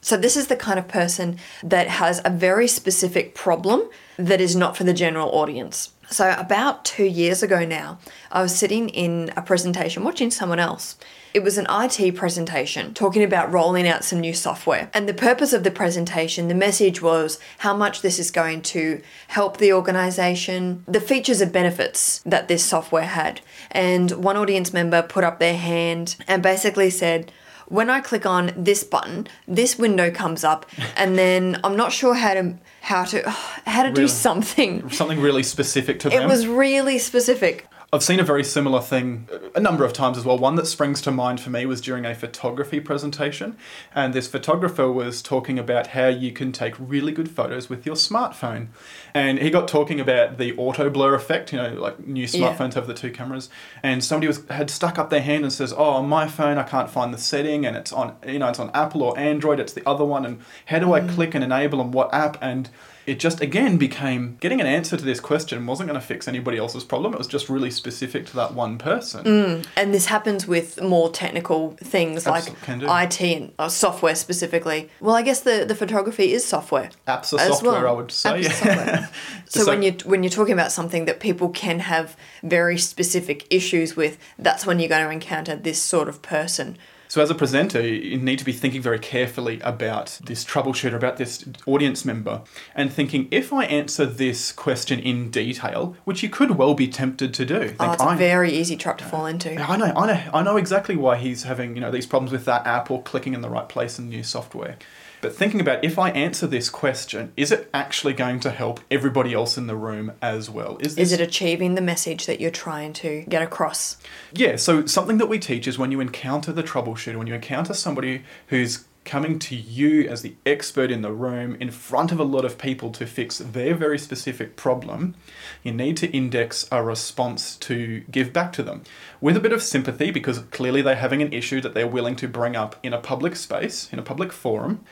So 0.04 0.18
this 0.18 0.36
is 0.36 0.48
the 0.48 0.56
kind 0.56 0.78
of 0.78 0.86
person 0.86 1.38
that 1.62 1.88
has 1.88 2.20
a 2.26 2.30
very 2.30 2.68
specific 2.68 3.34
problem 3.34 3.88
that 4.18 4.38
is 4.38 4.54
not 4.54 4.76
for 4.76 4.84
the 4.84 4.92
general 4.92 5.30
audience. 5.30 5.92
So 6.10 6.34
about 6.38 6.84
2 6.84 7.04
years 7.04 7.42
ago 7.42 7.64
now, 7.64 7.98
I 8.30 8.42
was 8.42 8.54
sitting 8.54 8.90
in 8.90 9.32
a 9.34 9.40
presentation 9.40 10.04
watching 10.04 10.30
someone 10.30 10.58
else. 10.58 10.96
It 11.32 11.42
was 11.42 11.56
an 11.56 11.66
IT 11.70 12.16
presentation 12.16 12.92
talking 12.92 13.22
about 13.22 13.50
rolling 13.50 13.88
out 13.88 14.04
some 14.04 14.20
new 14.20 14.34
software. 14.34 14.90
And 14.92 15.08
the 15.08 15.14
purpose 15.14 15.54
of 15.54 15.64
the 15.64 15.70
presentation, 15.70 16.48
the 16.48 16.54
message 16.54 17.00
was 17.00 17.38
how 17.60 17.74
much 17.74 18.02
this 18.02 18.18
is 18.18 18.30
going 18.30 18.60
to 18.74 19.00
help 19.28 19.56
the 19.56 19.72
organization, 19.72 20.84
the 20.86 21.00
features 21.00 21.40
and 21.40 21.50
benefits 21.50 22.20
that 22.26 22.48
this 22.48 22.62
software 22.62 23.06
had. 23.06 23.40
And 23.70 24.10
one 24.10 24.36
audience 24.36 24.74
member 24.74 25.00
put 25.00 25.24
up 25.24 25.38
their 25.38 25.56
hand 25.56 26.16
and 26.28 26.42
basically 26.42 26.90
said, 26.90 27.32
when 27.68 27.90
I 27.90 28.00
click 28.00 28.26
on 28.26 28.52
this 28.56 28.84
button, 28.84 29.26
this 29.46 29.78
window 29.78 30.10
comes 30.10 30.44
up, 30.44 30.66
and 30.96 31.18
then 31.18 31.60
I'm 31.64 31.76
not 31.76 31.92
sure 31.92 32.14
how 32.14 32.34
to 32.34 32.58
how 32.80 33.04
to 33.04 33.30
how 33.66 33.82
to 33.82 33.92
do 33.92 34.08
something. 34.08 34.90
Something 34.90 35.20
really 35.20 35.42
specific 35.42 36.00
to 36.00 36.10
them. 36.10 36.22
It 36.22 36.26
was 36.26 36.46
really 36.46 36.98
specific. 36.98 37.68
I've 37.94 38.02
seen 38.02 38.18
a 38.18 38.24
very 38.24 38.42
similar 38.42 38.80
thing 38.80 39.28
a 39.54 39.60
number 39.60 39.84
of 39.84 39.92
times 39.92 40.18
as 40.18 40.24
well. 40.24 40.36
One 40.36 40.56
that 40.56 40.66
springs 40.66 41.00
to 41.02 41.12
mind 41.12 41.40
for 41.40 41.50
me 41.50 41.64
was 41.64 41.80
during 41.80 42.04
a 42.04 42.12
photography 42.12 42.80
presentation, 42.80 43.56
and 43.94 44.12
this 44.12 44.26
photographer 44.26 44.90
was 44.90 45.22
talking 45.22 45.60
about 45.60 45.88
how 45.88 46.08
you 46.08 46.32
can 46.32 46.50
take 46.50 46.74
really 46.76 47.12
good 47.12 47.30
photos 47.30 47.70
with 47.70 47.86
your 47.86 47.94
smartphone. 47.94 48.66
And 49.14 49.38
he 49.38 49.48
got 49.48 49.68
talking 49.68 50.00
about 50.00 50.38
the 50.38 50.56
auto 50.56 50.90
blur 50.90 51.14
effect, 51.14 51.52
you 51.52 51.58
know, 51.58 51.68
like 51.74 52.04
new 52.04 52.26
Yeah. 52.26 52.52
smartphones 52.56 52.74
have 52.74 52.88
the 52.88 52.94
two 52.94 53.12
cameras. 53.12 53.48
And 53.80 54.02
somebody 54.02 54.26
was 54.26 54.42
had 54.50 54.70
stuck 54.70 54.98
up 54.98 55.10
their 55.10 55.22
hand 55.22 55.44
and 55.44 55.52
says, 55.52 55.72
"Oh, 55.72 55.90
on 55.90 56.08
my 56.08 56.26
phone 56.26 56.58
I 56.58 56.64
can't 56.64 56.90
find 56.90 57.14
the 57.14 57.18
setting 57.18 57.64
and 57.64 57.76
it's 57.76 57.92
on, 57.92 58.16
you 58.26 58.40
know, 58.40 58.48
it's 58.48 58.58
on 58.58 58.72
Apple 58.74 59.04
or 59.04 59.16
Android, 59.16 59.60
it's 59.60 59.72
the 59.72 59.88
other 59.88 60.04
one 60.04 60.26
and 60.26 60.40
how 60.66 60.80
do 60.80 60.92
I 60.92 61.00
mm. 61.00 61.14
click 61.14 61.36
and 61.36 61.44
enable 61.44 61.80
on 61.80 61.92
what 61.92 62.12
app?" 62.12 62.38
And 62.40 62.70
it 63.06 63.18
just 63.20 63.40
again 63.40 63.76
became 63.76 64.36
getting 64.40 64.60
an 64.60 64.66
answer 64.66 64.96
to 64.96 65.04
this 65.04 65.20
question 65.20 65.66
wasn't 65.66 65.88
going 65.88 66.00
to 66.00 66.06
fix 66.06 66.26
anybody 66.26 66.56
else's 66.58 66.84
problem. 66.84 67.12
It 67.12 67.18
was 67.18 67.26
just 67.26 67.48
really 67.48 67.70
specific 67.70 68.26
to 68.26 68.36
that 68.36 68.54
one 68.54 68.78
person. 68.78 69.64
And 69.76 69.92
this 69.92 70.06
happens 70.06 70.46
with 70.46 70.80
more 70.82 71.10
technical 71.10 71.76
things 71.82 72.26
like 72.26 72.44
Absol- 72.44 72.80
do. 72.80 72.86
IT 72.86 73.20
and 73.36 73.52
uh, 73.58 73.68
software 73.68 74.14
specifically. 74.14 74.88
Well, 75.00 75.14
I 75.14 75.22
guess 75.22 75.40
the, 75.40 75.64
the 75.66 75.74
photography 75.74 76.32
is 76.32 76.44
software. 76.44 76.90
Apps 77.06 77.32
are 77.32 77.40
as 77.40 77.48
software, 77.48 77.82
well. 77.82 77.88
I 77.88 77.92
would 77.92 78.10
say. 78.10 78.42
Software. 78.42 79.10
so, 79.46 79.60
So- 79.60 79.70
when 79.70 79.82
you 79.82 79.92
when 80.04 80.22
you're 80.22 80.30
talking 80.30 80.54
about 80.54 80.72
something 80.72 81.04
that 81.04 81.20
people 81.20 81.50
can 81.50 81.80
have 81.80 82.16
very 82.42 82.78
specific 82.78 83.46
issues 83.50 83.96
with, 83.96 84.18
that's 84.38 84.66
when 84.66 84.78
you're 84.78 84.88
going 84.88 85.04
to 85.04 85.10
encounter 85.10 85.56
this 85.56 85.80
sort 85.82 86.08
of 86.08 86.22
person. 86.22 86.78
So, 87.14 87.22
as 87.22 87.30
a 87.30 87.34
presenter, 87.36 87.80
you 87.80 88.18
need 88.18 88.40
to 88.40 88.44
be 88.44 88.50
thinking 88.50 88.82
very 88.82 88.98
carefully 88.98 89.60
about 89.60 90.18
this 90.24 90.44
troubleshooter, 90.44 90.96
about 90.96 91.16
this 91.16 91.44
audience 91.64 92.04
member, 92.04 92.42
and 92.74 92.92
thinking 92.92 93.28
if 93.30 93.52
I 93.52 93.66
answer 93.66 94.04
this 94.04 94.50
question 94.50 94.98
in 94.98 95.30
detail, 95.30 95.94
which 96.02 96.24
you 96.24 96.28
could 96.28 96.58
well 96.58 96.74
be 96.74 96.88
tempted 96.88 97.32
to 97.34 97.44
do. 97.44 97.68
Think, 97.68 97.76
Oh, 97.78 97.92
it's 97.92 98.02
a 98.02 98.16
very 98.16 98.50
easy 98.50 98.76
trap 98.76 98.98
to 98.98 99.04
fall 99.04 99.26
into. 99.26 99.54
I 99.54 99.76
know, 99.76 99.92
I 99.94 100.06
know, 100.08 100.30
I 100.34 100.42
know 100.42 100.56
exactly 100.56 100.96
why 100.96 101.16
he's 101.16 101.44
having 101.44 101.76
you 101.76 101.80
know 101.80 101.92
these 101.92 102.04
problems 102.04 102.32
with 102.32 102.46
that 102.46 102.66
app 102.66 102.90
or 102.90 103.00
clicking 103.00 103.32
in 103.32 103.42
the 103.42 103.48
right 103.48 103.68
place 103.68 103.96
in 103.96 104.08
new 104.08 104.24
software. 104.24 104.76
But 105.24 105.34
thinking 105.34 105.58
about 105.58 105.82
if 105.82 105.98
I 105.98 106.10
answer 106.10 106.46
this 106.46 106.68
question, 106.68 107.32
is 107.34 107.50
it 107.50 107.70
actually 107.72 108.12
going 108.12 108.40
to 108.40 108.50
help 108.50 108.80
everybody 108.90 109.32
else 109.32 109.56
in 109.56 109.68
the 109.68 109.74
room 109.74 110.12
as 110.20 110.50
well? 110.50 110.76
Is 110.80 110.96
this 110.96 111.12
Is 111.12 111.18
it 111.18 111.20
achieving 111.22 111.76
the 111.76 111.80
message 111.80 112.26
that 112.26 112.42
you're 112.42 112.50
trying 112.50 112.92
to 112.92 113.24
get 113.26 113.40
across? 113.40 113.96
Yeah, 114.34 114.56
so 114.56 114.84
something 114.84 115.16
that 115.16 115.30
we 115.30 115.38
teach 115.38 115.66
is 115.66 115.78
when 115.78 115.90
you 115.90 116.00
encounter 116.00 116.52
the 116.52 116.62
troubleshooter, 116.62 117.16
when 117.16 117.26
you 117.26 117.32
encounter 117.32 117.72
somebody 117.72 118.22
who's 118.48 118.84
coming 119.06 119.38
to 119.38 119.56
you 119.56 120.06
as 120.06 120.20
the 120.20 120.34
expert 120.44 120.90
in 120.90 121.00
the 121.00 121.12
room 121.12 121.56
in 121.58 121.70
front 121.70 122.12
of 122.12 122.20
a 122.20 122.24
lot 122.24 122.44
of 122.44 122.58
people 122.58 122.90
to 122.90 123.06
fix 123.06 123.38
their 123.38 123.74
very 123.74 123.98
specific 123.98 124.56
problem, 124.56 125.14
you 125.62 125.72
need 125.72 125.96
to 125.96 126.10
index 126.10 126.68
a 126.70 126.82
response 126.82 127.56
to 127.56 128.00
give 128.10 128.30
back 128.30 128.52
to 128.52 128.62
them 128.62 128.82
with 129.22 129.38
a 129.38 129.40
bit 129.40 129.52
of 129.54 129.62
sympathy 129.62 130.10
because 130.10 130.40
clearly 130.50 130.82
they're 130.82 130.96
having 130.96 131.22
an 131.22 131.32
issue 131.32 131.62
that 131.62 131.72
they're 131.72 131.88
willing 131.88 132.14
to 132.14 132.28
bring 132.28 132.54
up 132.54 132.76
in 132.82 132.92
a 132.92 132.98
public 132.98 133.34
space, 133.36 133.88
in 133.90 133.98
a 133.98 134.02
public 134.02 134.30
forum. 134.30 134.84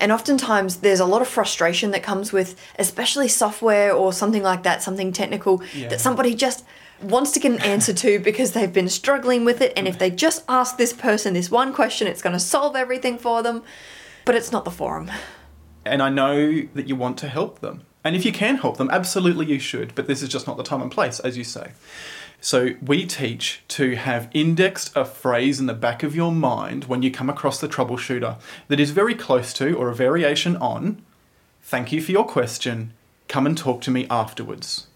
And 0.00 0.12
oftentimes 0.12 0.76
there's 0.76 1.00
a 1.00 1.04
lot 1.04 1.22
of 1.22 1.28
frustration 1.28 1.90
that 1.90 2.02
comes 2.02 2.32
with, 2.32 2.54
especially 2.78 3.28
software 3.28 3.92
or 3.92 4.12
something 4.12 4.42
like 4.42 4.62
that, 4.62 4.82
something 4.82 5.12
technical 5.12 5.62
Yeah. 5.74 5.88
that 5.88 6.00
somebody 6.00 6.34
just 6.34 6.64
wants 7.02 7.30
to 7.32 7.40
get 7.40 7.52
an 7.52 7.62
answer 7.62 7.92
to 7.92 8.18
because 8.30 8.52
they've 8.52 8.72
been 8.72 8.88
struggling 8.88 9.44
with 9.44 9.60
it. 9.60 9.72
And 9.76 9.86
if 9.88 9.98
they 9.98 10.10
just 10.10 10.44
ask 10.48 10.76
this 10.76 10.92
person 10.92 11.34
this 11.34 11.50
one 11.50 11.72
question, 11.72 12.06
it's 12.08 12.22
going 12.22 12.32
to 12.34 12.40
solve 12.40 12.76
everything 12.76 13.18
for 13.18 13.42
them. 13.42 13.62
But 14.24 14.34
it's 14.34 14.52
not 14.52 14.64
the 14.64 14.70
forum. 14.70 15.10
And 15.84 16.02
I 16.02 16.10
know 16.10 16.62
that 16.74 16.86
you 16.88 16.96
want 16.96 17.18
to 17.18 17.28
help 17.28 17.60
them. 17.60 17.82
And 18.04 18.14
if 18.14 18.24
you 18.24 18.32
can 18.32 18.56
help 18.56 18.76
them, 18.76 18.88
absolutely 18.90 19.46
you 19.46 19.58
should, 19.58 19.94
but 19.94 20.06
this 20.06 20.22
is 20.22 20.28
just 20.28 20.46
not 20.46 20.56
the 20.56 20.62
time 20.62 20.80
and 20.82 20.90
place, 20.90 21.18
as 21.20 21.36
you 21.36 21.44
say. 21.44 21.72
So 22.40 22.70
we 22.80 23.04
teach 23.04 23.62
to 23.68 23.96
have 23.96 24.28
indexed 24.32 24.96
a 24.96 25.04
phrase 25.04 25.58
in 25.58 25.66
the 25.66 25.74
back 25.74 26.02
of 26.02 26.14
your 26.14 26.32
mind 26.32 26.84
when 26.84 27.02
you 27.02 27.10
come 27.10 27.28
across 27.28 27.60
the 27.60 27.68
troubleshooter 27.68 28.38
that 28.68 28.80
is 28.80 28.92
very 28.92 29.14
close 29.14 29.52
to 29.54 29.74
or 29.76 29.88
a 29.88 29.94
variation 29.94 30.56
on, 30.56 31.02
thank 31.62 31.90
you 31.92 32.00
for 32.00 32.12
your 32.12 32.24
question, 32.24 32.92
come 33.26 33.46
and 33.46 33.58
talk 33.58 33.80
to 33.82 33.90
me 33.90 34.06
afterwards. 34.08 34.86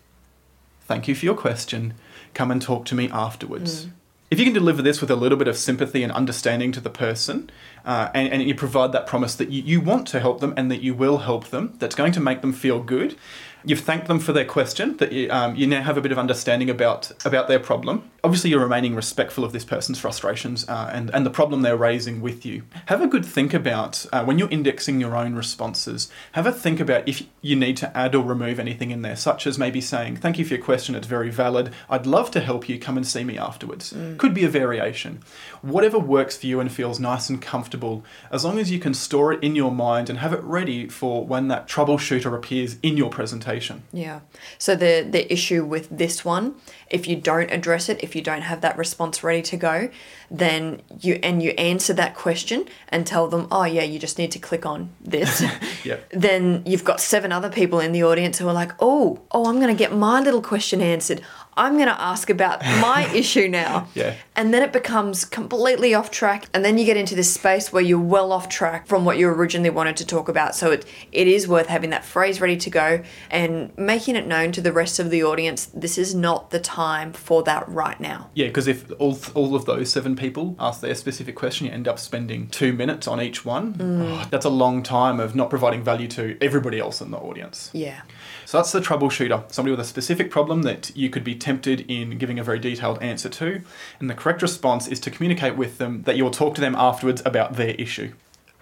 Thank 0.82 1.08
you 1.08 1.14
for 1.14 1.24
your 1.24 1.36
question, 1.36 1.94
come 2.32 2.50
and 2.50 2.62
talk 2.62 2.84
to 2.86 2.94
me 2.94 3.08
afterwards. 3.10 3.88
If 4.30 4.38
you 4.38 4.46
can 4.46 4.54
deliver 4.54 4.80
this 4.80 5.02
with 5.02 5.10
a 5.10 5.16
little 5.16 5.36
bit 5.36 5.46
of 5.46 5.58
sympathy 5.58 6.02
and 6.02 6.10
understanding 6.10 6.72
to 6.72 6.80
the 6.80 6.88
person, 6.88 7.50
uh, 7.84 8.08
and, 8.14 8.32
and 8.32 8.42
you 8.42 8.54
provide 8.54 8.92
that 8.92 9.06
promise 9.06 9.34
that 9.34 9.50
you, 9.50 9.62
you 9.62 9.80
want 9.80 10.08
to 10.08 10.20
help 10.20 10.40
them 10.40 10.54
and 10.56 10.70
that 10.70 10.80
you 10.80 10.94
will 10.94 11.18
help 11.18 11.48
them, 11.48 11.74
that's 11.78 11.94
going 11.94 12.12
to 12.12 12.20
make 12.20 12.40
them 12.40 12.54
feel 12.54 12.82
good. 12.82 13.14
You've 13.64 13.80
thanked 13.80 14.08
them 14.08 14.18
for 14.18 14.32
their 14.32 14.44
question, 14.44 14.96
that 14.98 15.12
you, 15.12 15.30
um, 15.30 15.56
you 15.56 15.66
now 15.66 15.82
have 15.82 15.96
a 15.96 16.00
bit 16.00 16.12
of 16.12 16.18
understanding 16.18 16.70
about, 16.70 17.12
about 17.24 17.48
their 17.48 17.60
problem. 17.60 18.10
Obviously, 18.24 18.50
you're 18.50 18.60
remaining 18.60 18.94
respectful 18.94 19.44
of 19.44 19.52
this 19.52 19.64
person's 19.64 19.98
frustrations 19.98 20.68
uh, 20.68 20.90
and, 20.92 21.10
and 21.10 21.26
the 21.26 21.30
problem 21.30 21.62
they're 21.62 21.76
raising 21.76 22.20
with 22.20 22.46
you. 22.46 22.62
Have 22.86 23.02
a 23.02 23.08
good 23.08 23.26
think 23.26 23.52
about, 23.52 24.06
uh, 24.12 24.24
when 24.24 24.38
you're 24.38 24.50
indexing 24.50 25.00
your 25.00 25.16
own 25.16 25.34
responses, 25.34 26.08
have 26.32 26.46
a 26.46 26.52
think 26.52 26.78
about 26.78 27.08
if 27.08 27.24
you 27.40 27.56
need 27.56 27.76
to 27.78 27.96
add 27.96 28.14
or 28.14 28.24
remove 28.24 28.60
anything 28.60 28.92
in 28.92 29.02
there, 29.02 29.16
such 29.16 29.46
as 29.46 29.58
maybe 29.58 29.80
saying, 29.80 30.16
Thank 30.16 30.38
you 30.38 30.44
for 30.44 30.54
your 30.54 30.62
question, 30.62 30.94
it's 30.94 31.06
very 31.06 31.30
valid. 31.30 31.72
I'd 31.90 32.06
love 32.06 32.30
to 32.32 32.40
help 32.40 32.68
you, 32.68 32.78
come 32.78 32.96
and 32.96 33.06
see 33.06 33.24
me 33.24 33.36
afterwards. 33.36 33.94
Could 34.18 34.34
be 34.34 34.44
a 34.44 34.48
variation. 34.48 35.20
Whatever 35.60 35.98
works 35.98 36.36
for 36.36 36.46
you 36.46 36.60
and 36.60 36.70
feels 36.70 37.00
nice 37.00 37.28
and 37.28 37.42
comfortable, 37.42 38.04
as 38.30 38.44
long 38.44 38.58
as 38.58 38.70
you 38.70 38.78
can 38.78 38.94
store 38.94 39.32
it 39.32 39.42
in 39.42 39.56
your 39.56 39.72
mind 39.72 40.08
and 40.08 40.20
have 40.20 40.32
it 40.32 40.42
ready 40.42 40.88
for 40.88 41.26
when 41.26 41.48
that 41.48 41.68
troubleshooter 41.68 42.34
appears 42.34 42.76
in 42.82 42.96
your 42.96 43.10
presentation. 43.10 43.82
Yeah. 43.92 44.20
So 44.58 44.76
the 44.76 45.06
the 45.08 45.30
issue 45.32 45.64
with 45.64 45.88
this 45.90 46.24
one, 46.24 46.54
if 46.88 47.08
you 47.08 47.16
don't 47.16 47.50
address 47.50 47.88
it, 47.88 48.02
if 48.02 48.11
you 48.14 48.22
don't 48.22 48.42
have 48.42 48.60
that 48.60 48.76
response 48.76 49.22
ready 49.22 49.42
to 49.42 49.56
go, 49.56 49.90
then 50.30 50.82
you 51.00 51.18
and 51.22 51.42
you 51.42 51.50
answer 51.50 51.92
that 51.94 52.14
question 52.14 52.66
and 52.88 53.06
tell 53.06 53.28
them, 53.28 53.48
"Oh 53.50 53.64
yeah, 53.64 53.82
you 53.82 53.98
just 53.98 54.18
need 54.18 54.32
to 54.32 54.38
click 54.38 54.66
on 54.66 54.90
this." 55.00 55.42
Yep. 55.84 56.10
Then 56.12 56.62
you've 56.64 56.84
got 56.84 57.00
seven 57.00 57.32
other 57.32 57.50
people 57.50 57.80
in 57.80 57.90
the 57.90 58.04
audience 58.04 58.38
who 58.38 58.46
are 58.46 58.52
like, 58.52 58.72
"Oh, 58.78 59.20
oh, 59.32 59.46
I'm 59.46 59.56
going 59.56 59.74
to 59.74 59.78
get 59.78 59.92
my 59.92 60.20
little 60.20 60.42
question 60.42 60.80
answered. 60.80 61.22
I'm 61.56 61.74
going 61.74 61.88
to 61.88 62.00
ask 62.00 62.30
about 62.30 62.62
my 62.62 63.10
issue 63.14 63.48
now." 63.48 63.88
Yeah. 63.94 64.14
And 64.34 64.54
then 64.54 64.62
it 64.62 64.72
becomes 64.72 65.24
completely 65.24 65.94
off 65.94 66.10
track. 66.10 66.46
And 66.54 66.64
then 66.64 66.78
you 66.78 66.84
get 66.84 66.96
into 66.96 67.14
this 67.14 67.32
space 67.32 67.72
where 67.72 67.82
you're 67.82 67.98
well 67.98 68.32
off 68.32 68.48
track 68.48 68.86
from 68.86 69.04
what 69.04 69.18
you 69.18 69.28
originally 69.28 69.70
wanted 69.70 69.96
to 69.98 70.06
talk 70.06 70.28
about. 70.28 70.54
So 70.54 70.70
it, 70.70 70.86
it 71.12 71.28
is 71.28 71.46
worth 71.46 71.66
having 71.66 71.90
that 71.90 72.04
phrase 72.04 72.40
ready 72.40 72.56
to 72.56 72.70
go 72.70 73.02
and 73.30 73.76
making 73.76 74.16
it 74.16 74.26
known 74.26 74.52
to 74.52 74.60
the 74.60 74.72
rest 74.72 74.98
of 74.98 75.10
the 75.10 75.22
audience 75.22 75.66
this 75.74 75.98
is 75.98 76.14
not 76.14 76.50
the 76.50 76.60
time 76.60 77.12
for 77.12 77.42
that 77.42 77.68
right 77.68 78.00
now. 78.00 78.30
Yeah, 78.34 78.46
because 78.46 78.68
if 78.68 78.90
all, 78.98 79.18
all 79.34 79.54
of 79.54 79.64
those 79.64 79.90
seven 79.90 80.16
people 80.16 80.56
ask 80.58 80.80
their 80.80 80.94
specific 80.94 81.34
question, 81.34 81.66
you 81.66 81.72
end 81.72 81.88
up 81.88 81.98
spending 81.98 82.48
two 82.48 82.72
minutes 82.72 83.06
on 83.06 83.20
each 83.20 83.44
one. 83.44 83.74
Mm. 83.74 84.02
Oh, 84.02 84.28
that's 84.30 84.46
a 84.46 84.50
long 84.50 84.82
time 84.82 85.20
of 85.20 85.34
not 85.34 85.50
providing 85.50 85.82
value 85.82 86.08
to 86.08 86.36
everybody 86.40 86.78
else 86.78 87.00
in 87.00 87.10
the 87.10 87.18
audience. 87.18 87.70
Yeah. 87.72 88.02
So 88.46 88.58
that's 88.58 88.72
the 88.72 88.80
troubleshooter, 88.80 89.52
somebody 89.52 89.72
with 89.72 89.80
a 89.80 89.84
specific 89.84 90.30
problem 90.30 90.62
that 90.62 90.94
you 90.96 91.10
could 91.10 91.24
be 91.24 91.34
tempted 91.42 91.84
in 91.90 92.16
giving 92.16 92.38
a 92.38 92.44
very 92.44 92.58
detailed 92.58 93.02
answer 93.02 93.28
to. 93.28 93.60
And 94.00 94.08
the 94.08 94.14
correct 94.14 94.40
response 94.40 94.88
is 94.88 95.00
to 95.00 95.10
communicate 95.10 95.56
with 95.56 95.78
them 95.78 96.04
that 96.04 96.16
you'll 96.16 96.30
talk 96.30 96.54
to 96.54 96.60
them 96.60 96.74
afterwards 96.74 97.22
about 97.26 97.54
their 97.54 97.74
issue. 97.74 98.14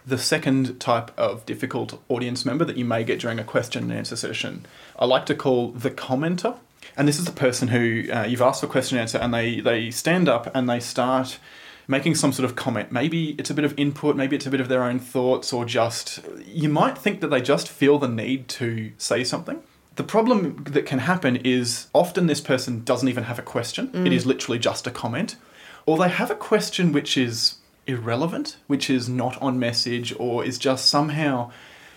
The 0.05 0.19
second 0.19 0.81
type 0.81 1.17
of 1.19 1.47
difficult 1.47 2.01
audience 2.09 2.45
member 2.45 2.65
that 2.65 2.77
you 2.77 2.85
may 2.85 3.05
get 3.05 3.21
during 3.21 3.39
a 3.39 3.45
question 3.45 3.85
and 3.85 3.93
answer 3.93 4.17
session, 4.17 4.67
I 4.99 5.05
like 5.05 5.27
to 5.27 5.35
call 5.35 5.71
the 5.71 5.91
commenter. 5.91 6.57
And 6.97 7.07
this 7.07 7.19
is 7.19 7.27
the 7.27 7.33
person 7.33 7.69
who 7.69 8.11
uh, 8.11 8.25
you've 8.25 8.41
asked 8.41 8.63
for 8.63 8.67
question 8.67 8.97
and 8.97 9.03
answer 9.03 9.19
and 9.19 9.33
they, 9.33 9.61
they 9.61 9.91
stand 9.91 10.29
up 10.29 10.51
and 10.57 10.69
they 10.69 10.81
start 10.81 11.39
making 11.87 12.15
some 12.15 12.33
sort 12.33 12.49
of 12.49 12.57
comment. 12.57 12.91
Maybe 12.93 13.31
it's 13.33 13.51
a 13.51 13.55
bit 13.55 13.65
of 13.65 13.75
input, 13.77 14.17
maybe 14.17 14.37
it's 14.37 14.47
a 14.47 14.51
bit 14.51 14.61
of 14.61 14.69
their 14.69 14.85
own 14.85 15.01
thoughts, 15.01 15.53
or 15.53 15.65
just 15.65 16.21
you 16.47 16.69
might 16.69 16.97
think 16.97 17.21
that 17.21 17.29
they 17.29 17.41
just 17.41 17.69
feel 17.69 17.99
the 17.99 18.09
need 18.09 18.49
to 18.49 18.93
say 18.97 19.25
something. 19.25 19.63
The 20.01 20.07
problem 20.07 20.65
that 20.71 20.87
can 20.87 21.01
happen 21.01 21.37
is 21.59 21.89
often 21.93 22.27
this 22.27 22.41
person 22.41 22.73
doesn't 22.85 23.11
even 23.15 23.25
have 23.25 23.39
a 23.39 23.43
question, 23.43 23.91
it 24.07 24.13
is 24.15 24.25
literally 24.25 24.59
just 24.59 24.87
a 24.87 24.91
comment, 24.91 25.37
or 25.85 25.99
they 25.99 26.09
have 26.09 26.31
a 26.31 26.35
question 26.51 26.91
which 26.93 27.19
is 27.19 27.57
irrelevant, 27.87 28.57
which 28.67 28.89
is 28.89 29.11
not 29.11 29.35
on 29.43 29.59
message, 29.59 30.15
or 30.19 30.43
is 30.43 30.57
just 30.59 30.87
somehow. 30.87 31.51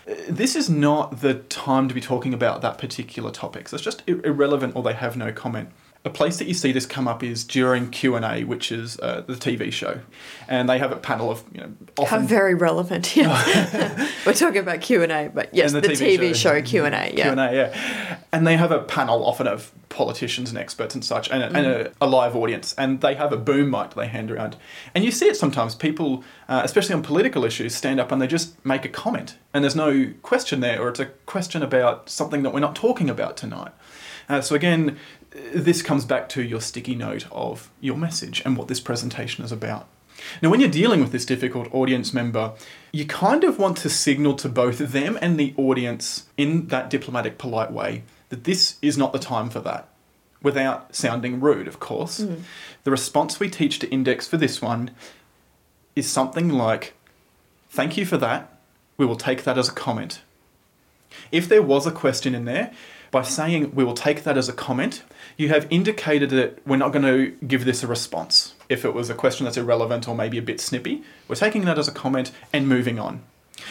uh, 0.06 0.12
This 0.28 0.54
is 0.54 0.68
not 0.68 1.20
the 1.22 1.34
time 1.66 1.88
to 1.88 1.94
be 1.94 2.00
talking 2.02 2.34
about 2.34 2.60
that 2.60 2.76
particular 2.76 3.30
topic. 3.30 3.68
So 3.68 3.76
it's 3.76 3.84
just 3.90 4.02
ir- 4.06 4.20
irrelevant, 4.32 4.76
or 4.76 4.82
they 4.82 4.92
have 5.04 5.16
no 5.16 5.32
comment. 5.32 5.70
A 6.06 6.10
place 6.10 6.36
that 6.36 6.46
you 6.46 6.52
see 6.52 6.70
this 6.70 6.84
come 6.84 7.08
up 7.08 7.22
is 7.22 7.44
during 7.44 7.90
Q 7.90 8.14
and 8.14 8.24
A, 8.26 8.44
which 8.44 8.70
is 8.70 8.98
uh, 9.00 9.22
the 9.26 9.34
TV 9.34 9.72
show, 9.72 10.00
and 10.48 10.68
they 10.68 10.78
have 10.78 10.92
a 10.92 10.96
panel 10.96 11.30
of 11.30 11.42
you 11.50 11.60
know 11.60 11.72
How 11.96 12.04
often 12.04 12.26
very 12.26 12.54
relevant. 12.54 13.16
Yeah. 13.16 14.10
We're 14.26 14.34
talking 14.34 14.58
about 14.58 14.82
Q 14.82 15.02
and 15.02 15.10
A, 15.10 15.30
but 15.32 15.54
yes, 15.54 15.72
And 15.72 15.82
the, 15.82 15.88
TV, 15.88 16.34
show 16.34 16.60
Q 16.60 16.84
and 16.84 16.94
A. 16.94 17.14
Yeah. 17.14 17.32
Q&A, 17.32 17.54
yeah. 17.54 18.18
And 18.32 18.46
they 18.46 18.56
have 18.56 18.70
a 18.70 18.80
panel 18.80 19.24
often 19.24 19.46
of 19.46 19.72
politicians 19.88 20.50
and 20.50 20.58
experts 20.58 20.94
and 20.94 21.04
such, 21.04 21.30
and, 21.30 21.42
a, 21.42 21.46
and 21.46 21.66
a, 21.66 21.92
a 22.00 22.06
live 22.06 22.36
audience, 22.36 22.74
and 22.76 23.00
they 23.00 23.14
have 23.14 23.32
a 23.32 23.36
boom 23.36 23.70
mic 23.70 23.94
they 23.94 24.08
hand 24.08 24.30
around. 24.30 24.56
And 24.94 25.04
you 25.04 25.10
see 25.10 25.26
it 25.26 25.36
sometimes. 25.36 25.74
People, 25.74 26.22
uh, 26.48 26.60
especially 26.64 26.94
on 26.94 27.02
political 27.02 27.44
issues, 27.44 27.74
stand 27.74 28.00
up 28.00 28.12
and 28.12 28.20
they 28.20 28.26
just 28.26 28.62
make 28.64 28.84
a 28.84 28.88
comment, 28.88 29.38
and 29.54 29.64
there's 29.64 29.76
no 29.76 30.12
question 30.22 30.60
there, 30.60 30.82
or 30.82 30.88
it's 30.88 31.00
a 31.00 31.06
question 31.06 31.62
about 31.62 32.10
something 32.10 32.42
that 32.42 32.52
we're 32.52 32.60
not 32.60 32.74
talking 32.74 33.08
about 33.08 33.36
tonight. 33.36 33.72
Uh, 34.28 34.40
so 34.40 34.54
again, 34.54 34.98
this 35.34 35.82
comes 35.82 36.04
back 36.04 36.28
to 36.30 36.42
your 36.42 36.60
sticky 36.60 36.94
note 36.94 37.26
of 37.32 37.70
your 37.80 37.96
message 37.96 38.42
and 38.44 38.56
what 38.56 38.68
this 38.68 38.80
presentation 38.80 39.44
is 39.44 39.52
about. 39.52 39.88
Now, 40.40 40.50
when 40.50 40.60
you're 40.60 40.70
dealing 40.70 41.00
with 41.00 41.12
this 41.12 41.26
difficult 41.26 41.72
audience 41.74 42.14
member, 42.14 42.52
you 42.92 43.04
kind 43.04 43.44
of 43.44 43.58
want 43.58 43.76
to 43.78 43.90
signal 43.90 44.34
to 44.36 44.48
both 44.48 44.78
them 44.78 45.18
and 45.20 45.38
the 45.38 45.54
audience 45.56 46.26
in 46.36 46.68
that 46.68 46.88
diplomatic, 46.88 47.36
polite 47.36 47.72
way 47.72 48.04
that 48.28 48.44
this 48.44 48.76
is 48.80 48.96
not 48.96 49.12
the 49.12 49.18
time 49.18 49.50
for 49.50 49.60
that, 49.60 49.88
without 50.42 50.94
sounding 50.94 51.40
rude, 51.40 51.68
of 51.68 51.80
course. 51.80 52.20
Hmm. 52.20 52.34
The 52.84 52.90
response 52.90 53.40
we 53.40 53.50
teach 53.50 53.78
to 53.80 53.90
index 53.90 54.26
for 54.26 54.36
this 54.36 54.62
one 54.62 54.92
is 55.96 56.08
something 56.08 56.48
like, 56.48 56.94
Thank 57.68 57.96
you 57.96 58.06
for 58.06 58.16
that. 58.18 58.56
We 58.96 59.04
will 59.04 59.16
take 59.16 59.42
that 59.42 59.58
as 59.58 59.68
a 59.68 59.72
comment. 59.72 60.22
If 61.32 61.48
there 61.48 61.62
was 61.62 61.88
a 61.88 61.90
question 61.90 62.32
in 62.34 62.44
there, 62.44 62.72
by 63.14 63.22
saying 63.22 63.72
we 63.76 63.84
will 63.84 63.94
take 63.94 64.24
that 64.24 64.36
as 64.36 64.48
a 64.48 64.52
comment, 64.52 65.04
you 65.36 65.48
have 65.48 65.68
indicated 65.70 66.30
that 66.30 66.58
we're 66.66 66.76
not 66.76 66.90
going 66.90 67.04
to 67.04 67.30
give 67.46 67.64
this 67.64 67.84
a 67.84 67.86
response. 67.86 68.54
If 68.68 68.84
it 68.84 68.92
was 68.92 69.08
a 69.08 69.14
question 69.14 69.44
that's 69.44 69.56
irrelevant 69.56 70.08
or 70.08 70.16
maybe 70.16 70.36
a 70.36 70.42
bit 70.42 70.60
snippy, 70.60 71.04
we're 71.28 71.36
taking 71.36 71.64
that 71.64 71.78
as 71.78 71.86
a 71.86 71.92
comment 71.92 72.32
and 72.52 72.66
moving 72.66 72.98
on. 72.98 73.22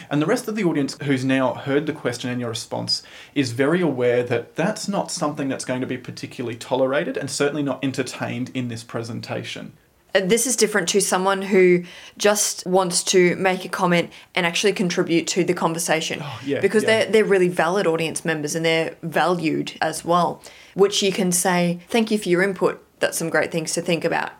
And 0.09 0.21
the 0.21 0.25
rest 0.25 0.47
of 0.47 0.55
the 0.55 0.63
audience 0.63 0.97
who's 1.03 1.25
now 1.25 1.55
heard 1.55 1.87
the 1.87 1.91
question 1.91 2.29
and 2.29 2.39
your 2.39 2.51
response 2.51 3.03
is 3.35 3.51
very 3.51 3.81
aware 3.81 4.23
that 4.23 4.55
that's 4.55 4.87
not 4.87 5.11
something 5.11 5.49
that's 5.49 5.65
going 5.65 5.81
to 5.81 5.87
be 5.87 5.97
particularly 5.97 6.55
tolerated 6.55 7.17
and 7.17 7.29
certainly 7.29 7.63
not 7.63 7.83
entertained 7.83 8.49
in 8.53 8.69
this 8.69 8.85
presentation. 8.85 9.73
This 10.13 10.45
is 10.45 10.55
different 10.55 10.89
to 10.89 11.01
someone 11.01 11.41
who 11.41 11.85
just 12.17 12.65
wants 12.67 13.03
to 13.05 13.35
make 13.35 13.65
a 13.65 13.69
comment 13.69 14.11
and 14.35 14.45
actually 14.45 14.73
contribute 14.73 15.25
to 15.27 15.43
the 15.43 15.55
conversation. 15.55 16.19
Oh, 16.21 16.41
yeah, 16.45 16.59
because 16.61 16.83
yeah. 16.83 17.03
they're 17.03 17.11
they're 17.11 17.25
really 17.25 17.47
valid 17.47 17.87
audience 17.87 18.23
members 18.23 18.53
and 18.53 18.63
they're 18.63 18.95
valued 19.01 19.73
as 19.81 20.05
well. 20.05 20.41
Which 20.75 21.01
you 21.01 21.11
can 21.11 21.31
say, 21.31 21.79
thank 21.89 22.11
you 22.11 22.17
for 22.19 22.29
your 22.29 22.43
input. 22.43 22.83
That's 22.99 23.17
some 23.17 23.29
great 23.29 23.51
things 23.51 23.73
to 23.73 23.81
think 23.81 24.05
about. 24.05 24.31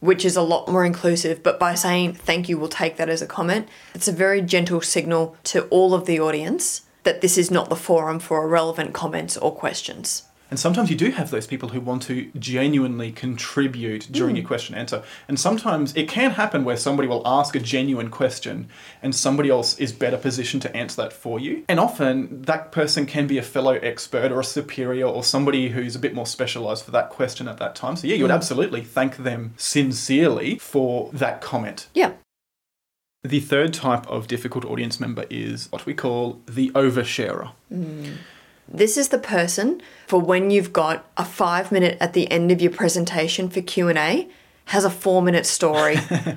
Which 0.00 0.24
is 0.24 0.36
a 0.36 0.42
lot 0.42 0.68
more 0.68 0.84
inclusive, 0.84 1.42
but 1.42 1.58
by 1.58 1.74
saying 1.74 2.14
thank 2.14 2.48
you, 2.48 2.58
we'll 2.58 2.68
take 2.68 2.96
that 2.96 3.08
as 3.08 3.22
a 3.22 3.26
comment. 3.26 3.68
It's 3.94 4.08
a 4.08 4.12
very 4.12 4.40
gentle 4.40 4.80
signal 4.80 5.36
to 5.44 5.66
all 5.68 5.94
of 5.94 6.06
the 6.06 6.20
audience 6.20 6.82
that 7.04 7.20
this 7.20 7.38
is 7.38 7.50
not 7.50 7.68
the 7.68 7.76
forum 7.76 8.18
for 8.18 8.42
irrelevant 8.42 8.94
comments 8.94 9.36
or 9.36 9.54
questions. 9.54 10.22
And 10.50 10.60
sometimes 10.60 10.90
you 10.90 10.96
do 10.96 11.10
have 11.10 11.30
those 11.30 11.46
people 11.46 11.70
who 11.70 11.80
want 11.80 12.02
to 12.02 12.30
genuinely 12.38 13.10
contribute 13.10 14.08
during 14.10 14.34
hmm. 14.34 14.40
your 14.40 14.46
question 14.46 14.74
and 14.74 14.80
answer. 14.80 15.02
And 15.26 15.40
sometimes 15.40 15.96
it 15.96 16.08
can 16.08 16.32
happen 16.32 16.64
where 16.64 16.76
somebody 16.76 17.08
will 17.08 17.22
ask 17.24 17.56
a 17.56 17.60
genuine 17.60 18.10
question 18.10 18.68
and 19.02 19.14
somebody 19.14 19.48
else 19.48 19.78
is 19.78 19.92
better 19.92 20.18
positioned 20.18 20.62
to 20.62 20.76
answer 20.76 21.02
that 21.02 21.12
for 21.12 21.40
you. 21.40 21.64
And 21.68 21.80
often 21.80 22.42
that 22.42 22.72
person 22.72 23.06
can 23.06 23.26
be 23.26 23.38
a 23.38 23.42
fellow 23.42 23.74
expert 23.74 24.30
or 24.30 24.40
a 24.40 24.44
superior 24.44 25.06
or 25.06 25.24
somebody 25.24 25.70
who's 25.70 25.96
a 25.96 25.98
bit 25.98 26.14
more 26.14 26.26
specialized 26.26 26.84
for 26.84 26.90
that 26.90 27.10
question 27.10 27.48
at 27.48 27.58
that 27.58 27.74
time. 27.74 27.96
So, 27.96 28.06
yeah, 28.06 28.16
you 28.16 28.24
would 28.24 28.30
hmm. 28.30 28.36
absolutely 28.36 28.82
thank 28.82 29.16
them 29.16 29.54
sincerely 29.56 30.58
for 30.58 31.10
that 31.12 31.40
comment. 31.40 31.88
Yeah. 31.94 32.12
The 33.22 33.40
third 33.40 33.72
type 33.72 34.06
of 34.06 34.26
difficult 34.26 34.66
audience 34.66 35.00
member 35.00 35.24
is 35.30 35.72
what 35.72 35.86
we 35.86 35.94
call 35.94 36.42
the 36.46 36.70
oversharer. 36.72 37.52
Hmm. 37.70 38.12
This 38.66 38.96
is 38.96 39.08
the 39.08 39.18
person 39.18 39.82
for 40.06 40.20
when 40.20 40.50
you've 40.50 40.72
got 40.72 41.08
a 41.16 41.24
5 41.24 41.70
minute 41.70 41.98
at 42.00 42.12
the 42.12 42.30
end 42.30 42.50
of 42.50 42.62
your 42.62 42.72
presentation 42.72 43.48
for 43.48 43.60
Q&A 43.60 44.28
has 44.66 44.84
a 44.84 44.90
4 44.90 45.22
minute 45.22 45.46
story. 45.46 45.96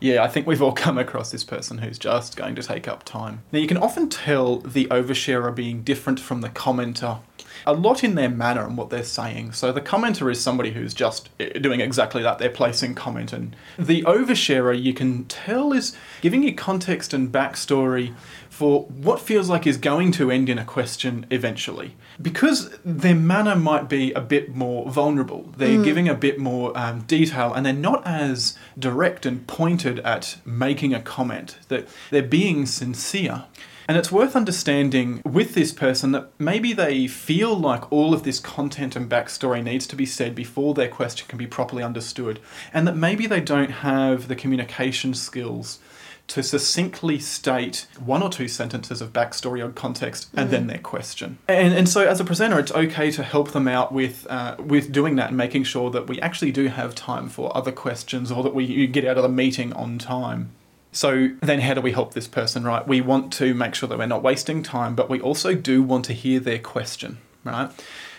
Yeah, 0.00 0.22
I 0.22 0.28
think 0.28 0.46
we've 0.46 0.60
all 0.60 0.72
come 0.72 0.98
across 0.98 1.30
this 1.30 1.44
person 1.44 1.78
who's 1.78 1.98
just 1.98 2.36
going 2.36 2.56
to 2.56 2.62
take 2.62 2.86
up 2.86 3.04
time. 3.04 3.42
Now, 3.52 3.58
you 3.58 3.66
can 3.66 3.78
often 3.78 4.10
tell 4.10 4.58
the 4.58 4.84
oversharer 4.86 5.54
being 5.54 5.82
different 5.82 6.20
from 6.20 6.42
the 6.42 6.50
commenter 6.50 7.20
a 7.66 7.72
lot 7.72 8.04
in 8.04 8.14
their 8.14 8.28
manner 8.28 8.64
and 8.64 8.76
what 8.76 8.90
they're 8.90 9.04
saying. 9.04 9.52
So, 9.52 9.72
the 9.72 9.80
commenter 9.80 10.30
is 10.30 10.40
somebody 10.40 10.72
who's 10.72 10.94
just 10.94 11.28
eh, 11.40 11.58
doing 11.58 11.80
exactly 11.80 12.22
that, 12.22 12.38
they're 12.38 12.50
placing 12.50 12.94
comment. 12.94 13.32
And 13.32 13.56
the 13.78 14.02
oversharer, 14.02 14.80
you 14.80 14.94
can 14.94 15.24
tell, 15.24 15.72
is 15.72 15.96
giving 16.20 16.42
you 16.42 16.54
context 16.54 17.12
and 17.12 17.32
backstory 17.32 18.14
for 18.54 18.82
what 18.84 19.18
feels 19.20 19.48
like 19.48 19.66
is 19.66 19.76
going 19.76 20.12
to 20.12 20.30
end 20.30 20.48
in 20.48 20.58
a 20.58 20.64
question 20.64 21.26
eventually. 21.28 21.96
Because 22.22 22.70
their 22.84 23.16
manner 23.16 23.56
might 23.56 23.88
be 23.88 24.12
a 24.12 24.20
bit 24.20 24.54
more 24.54 24.88
vulnerable, 24.88 25.52
they're 25.56 25.82
giving 25.82 26.08
a 26.08 26.14
bit 26.14 26.38
more 26.38 26.76
um, 26.78 27.00
detail 27.00 27.52
and 27.52 27.66
they're 27.66 27.72
not 27.72 28.06
as 28.06 28.56
direct 28.78 29.26
and 29.26 29.44
pointed 29.48 29.98
at 30.00 30.36
making 30.44 30.94
a 30.94 31.02
comment, 31.02 31.58
that 31.66 31.88
they're 32.10 32.22
being 32.22 32.64
sincere. 32.64 33.46
And 33.86 33.98
it's 33.98 34.10
worth 34.10 34.34
understanding 34.34 35.20
with 35.24 35.54
this 35.54 35.72
person 35.72 36.12
that 36.12 36.30
maybe 36.38 36.72
they 36.72 37.06
feel 37.06 37.54
like 37.54 37.90
all 37.92 38.14
of 38.14 38.22
this 38.22 38.40
content 38.40 38.96
and 38.96 39.10
backstory 39.10 39.62
needs 39.62 39.86
to 39.88 39.96
be 39.96 40.06
said 40.06 40.34
before 40.34 40.74
their 40.74 40.88
question 40.88 41.28
can 41.28 41.38
be 41.38 41.46
properly 41.46 41.82
understood, 41.82 42.40
and 42.72 42.86
that 42.86 42.96
maybe 42.96 43.26
they 43.26 43.40
don't 43.40 43.70
have 43.70 44.28
the 44.28 44.36
communication 44.36 45.12
skills 45.14 45.78
to 46.26 46.42
succinctly 46.42 47.18
state 47.18 47.86
one 48.02 48.22
or 48.22 48.30
two 48.30 48.48
sentences 48.48 49.02
of 49.02 49.12
backstory 49.12 49.62
or 49.62 49.70
context 49.70 50.30
and 50.34 50.50
then 50.50 50.66
their 50.66 50.78
question. 50.78 51.38
And, 51.46 51.74
and 51.74 51.88
so, 51.88 52.06
as 52.06 52.18
a 52.18 52.24
presenter, 52.24 52.58
it's 52.58 52.72
okay 52.72 53.10
to 53.10 53.22
help 53.22 53.52
them 53.52 53.68
out 53.68 53.92
with 53.92 54.26
uh, 54.30 54.56
with 54.58 54.90
doing 54.90 55.16
that 55.16 55.28
and 55.28 55.36
making 55.36 55.64
sure 55.64 55.90
that 55.90 56.08
we 56.08 56.20
actually 56.20 56.52
do 56.52 56.68
have 56.68 56.94
time 56.94 57.28
for 57.28 57.54
other 57.56 57.72
questions 57.72 58.32
or 58.32 58.42
that 58.42 58.54
we 58.54 58.64
you 58.64 58.86
get 58.86 59.04
out 59.04 59.18
of 59.18 59.22
the 59.22 59.28
meeting 59.28 59.72
on 59.74 59.98
time. 59.98 60.52
So 60.94 61.30
then, 61.42 61.60
how 61.60 61.74
do 61.74 61.80
we 61.80 61.90
help 61.90 62.14
this 62.14 62.28
person? 62.28 62.64
Right, 62.64 62.86
we 62.86 63.00
want 63.00 63.32
to 63.34 63.52
make 63.52 63.74
sure 63.74 63.88
that 63.88 63.98
we're 63.98 64.06
not 64.06 64.22
wasting 64.22 64.62
time, 64.62 64.94
but 64.94 65.10
we 65.10 65.20
also 65.20 65.54
do 65.54 65.82
want 65.82 66.04
to 66.06 66.12
hear 66.12 66.38
their 66.38 66.60
question. 66.60 67.18
Right. 67.42 67.70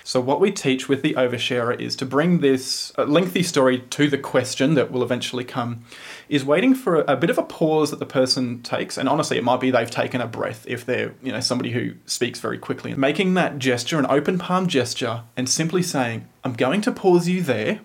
So 0.04 0.20
what 0.20 0.40
we 0.40 0.52
teach 0.52 0.88
with 0.88 1.02
the 1.02 1.16
oversharer 1.16 1.80
is 1.80 1.96
to 1.96 2.06
bring 2.06 2.42
this 2.42 2.96
lengthy 2.96 3.42
story 3.42 3.80
to 3.80 4.08
the 4.08 4.20
question 4.20 4.76
that 4.76 4.92
will 4.92 5.02
eventually 5.02 5.44
come, 5.44 5.84
is 6.30 6.46
waiting 6.46 6.76
for 6.76 7.04
a 7.08 7.16
bit 7.16 7.32
of 7.32 7.40
a 7.40 7.44
pause 7.44 7.90
that 7.90 7.98
the 7.98 8.06
person 8.06 8.62
takes, 8.62 9.00
and 9.00 9.10
honestly, 9.10 9.38
it 9.38 9.44
might 9.44 9.62
be 9.62 9.72
they've 9.72 9.90
taken 9.90 10.22
a 10.22 10.28
breath 10.28 10.64
if 10.68 10.86
they're 10.86 11.16
you 11.24 11.32
know 11.32 11.40
somebody 11.40 11.72
who 11.72 11.94
speaks 12.06 12.40
very 12.40 12.60
quickly, 12.60 12.94
making 12.94 13.34
that 13.36 13.58
gesture, 13.58 13.98
an 13.98 14.06
open 14.10 14.38
palm 14.38 14.68
gesture, 14.68 15.24
and 15.38 15.50
simply 15.50 15.82
saying, 15.82 16.28
"I'm 16.44 16.54
going 16.54 16.82
to 16.82 16.92
pause 16.92 17.28
you 17.28 17.42
there. 17.42 17.80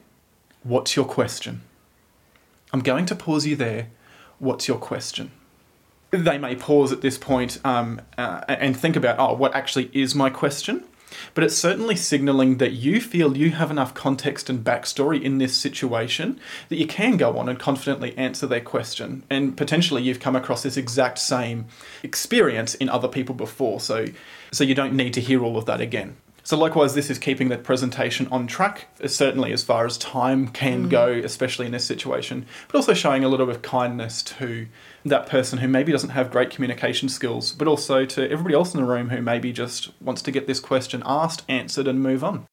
What's 0.65 0.97
your 0.97 1.07
question?" 1.07 1.63
I'm 2.73 2.81
going 2.81 3.07
to 3.07 3.15
pause 3.15 3.47
you 3.47 3.57
there. 3.57 3.89
What's 4.41 4.67
your 4.67 4.79
question? 4.79 5.31
They 6.11 6.39
may 6.39 6.57
pause 6.57 6.91
at 6.91 7.03
this 7.03 7.19
point 7.19 7.61
um, 7.65 8.01
uh, 8.19 8.43
and 8.49 8.77
think 8.77 8.97
about, 8.97 9.19
oh, 9.19 9.35
what 9.35 9.55
actually 9.55 9.91
is 9.93 10.15
my 10.15 10.29
question? 10.29 10.85
But 11.35 11.45
it's 11.45 11.57
certainly 11.57 11.95
signaling 11.95 12.57
that 12.57 12.73
you 12.73 13.01
feel 13.01 13.37
you 13.37 13.51
have 13.51 13.71
enough 13.71 13.95
context 13.95 14.49
and 14.49 14.65
backstory 14.65 15.21
in 15.23 15.39
this 15.39 15.57
situation 15.57 16.41
that 16.69 16.77
you 16.77 16.87
can 16.87 17.17
go 17.17 17.39
on 17.39 17.49
and 17.49 17.59
confidently 17.59 18.17
answer 18.17 18.47
their 18.47 18.61
question. 18.61 19.25
And 19.29 19.57
potentially 19.57 20.03
you've 20.03 20.21
come 20.21 20.37
across 20.37 20.63
this 20.63 20.77
exact 20.77 21.19
same 21.19 21.67
experience 22.03 22.75
in 22.75 22.89
other 22.89 23.09
people 23.09 23.35
before, 23.35 23.79
so, 23.81 24.07
so 24.53 24.65
you 24.65 24.75
don't 24.75 24.95
need 24.95 25.15
to 25.15 25.21
hear 25.21 25.45
all 25.45 25.59
of 25.59 25.67
that 25.67 25.81
again. 25.81 26.17
So, 26.43 26.57
likewise, 26.57 26.95
this 26.95 27.11
is 27.11 27.19
keeping 27.19 27.49
the 27.49 27.59
presentation 27.59 28.27
on 28.31 28.47
track, 28.47 28.89
uh, 29.03 29.09
certainly 29.09 29.53
as 29.53 29.63
far 29.63 29.87
as 29.87 29.99
time 29.99 30.49
can 30.49 30.87
mm. 30.87 30.91
go, 30.91 31.09
especially 31.09 31.67
in 31.67 31.73
this 31.73 31.85
situation, 31.85 32.47
but 32.69 32.77
also 32.77 32.95
showing 32.95 33.25
a 33.25 33.29
little 33.29 33.47
bit 33.47 33.57
of 33.57 33.63
kindness 33.63 34.23
to 34.23 34.67
that 35.05 35.27
person 35.27 35.59
who 35.59 35.69
maybe 35.69 35.93
doesn't 35.93 36.11
have 36.11 36.31
great 36.31 36.51
communication 36.51 37.09
skills, 37.09 37.53
but 37.53 37.69
also 37.69 38.05
to 38.05 38.31
everybody 38.31 38.55
else 38.55 38.75
in 38.75 38.81
the 38.81 38.87
room 38.87 39.11
who 39.11 39.21
maybe 39.23 39.53
just 39.53 39.91
wants 40.01 40.23
to 40.23 40.31
get 40.31 40.47
this 40.47 40.61
question 40.61 41.03
asked, 41.05 41.45
answered, 41.49 41.87
and 41.87 42.03
move 42.03 42.25
on. 42.25 42.47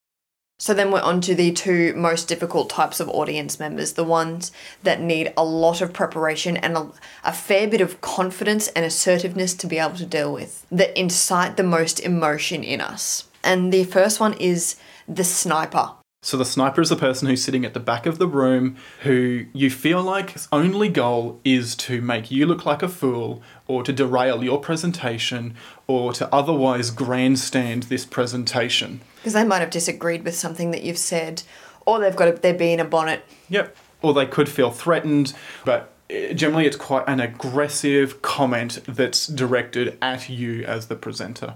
So 0.59 0.73
then 0.73 0.89
we're 0.89 1.01
on 1.01 1.21
to 1.21 1.35
the 1.35 1.51
two 1.51 1.93
most 1.93 2.27
difficult 2.27 2.67
types 2.67 2.99
of 2.99 3.09
audience 3.09 3.59
members 3.59 3.93
the 3.93 4.03
ones 4.03 4.51
that 4.81 4.99
need 4.99 5.31
a 5.37 5.45
lot 5.45 5.81
of 5.81 5.93
preparation 5.93 6.57
and 6.57 6.75
a, 6.75 6.91
a, 7.23 7.31
fair 7.31 7.67
bit 7.67 7.79
of 7.79 8.01
confidence 8.01 8.67
and 8.69 8.83
assertiveness 8.83 9.53
to 9.53 9.67
be 9.67 9.77
able 9.77 9.97
to 9.97 10.05
deal 10.05 10.33
with, 10.33 10.65
that 10.71 10.99
incite 10.99 11.57
the 11.57 11.63
most 11.63 11.99
emotion 11.99 12.63
in 12.63 12.81
us. 12.81 13.25
And 13.47 13.71
the 13.71 13.85
first 13.85 14.19
one 14.19 14.33
is 14.33 14.75
the 15.07 15.23
sniper. 15.23 15.91
So 16.21 16.35
the 16.35 16.43
sniper 16.43 16.81
is 16.81 16.89
the 16.89 16.97
person 16.97 17.29
who's 17.29 17.41
sitting 17.41 17.63
at 17.63 17.73
the 17.73 17.79
back 17.79 18.05
of 18.05 18.17
the 18.17 18.27
room 18.27 18.75
who 19.03 19.45
you 19.53 19.69
feel 19.69 20.03
like 20.03 20.31
his 20.31 20.49
only 20.51 20.89
goal 20.89 21.39
is 21.45 21.73
to 21.77 22.01
make 22.01 22.29
you 22.29 22.45
look 22.45 22.65
like 22.65 22.83
a 22.83 22.89
fool 22.89 23.41
or 23.65 23.83
to 23.83 23.93
derail 23.93 24.43
your 24.43 24.59
presentation 24.59 25.55
or 25.87 26.11
to 26.11 26.27
otherwise 26.35 26.91
grandstand 26.91 27.83
this 27.83 28.03
presentation. 28.03 28.99
Because 29.15 29.31
they 29.31 29.45
might 29.45 29.59
have 29.59 29.69
disagreed 29.69 30.25
with 30.25 30.35
something 30.35 30.71
that 30.71 30.83
you've 30.83 30.97
said, 30.97 31.43
or 31.85 31.99
they've 31.99 32.17
got 32.17 32.27
a, 32.27 32.31
they're 32.33 32.53
being 32.53 32.81
a 32.81 32.85
bonnet. 32.85 33.23
Yep. 33.47 33.77
Or 34.01 34.13
they 34.13 34.25
could 34.25 34.49
feel 34.49 34.71
threatened, 34.71 35.33
but 35.63 35.93
eh, 36.09 36.33
generally 36.33 36.65
it's 36.65 36.75
quite 36.75 37.07
an 37.07 37.21
aggressive 37.21 38.21
comment 38.21 38.79
that's 38.85 39.27
directed 39.27 39.97
at 40.01 40.27
you 40.27 40.65
as 40.65 40.87
the 40.87 40.97
presenter. 40.97 41.53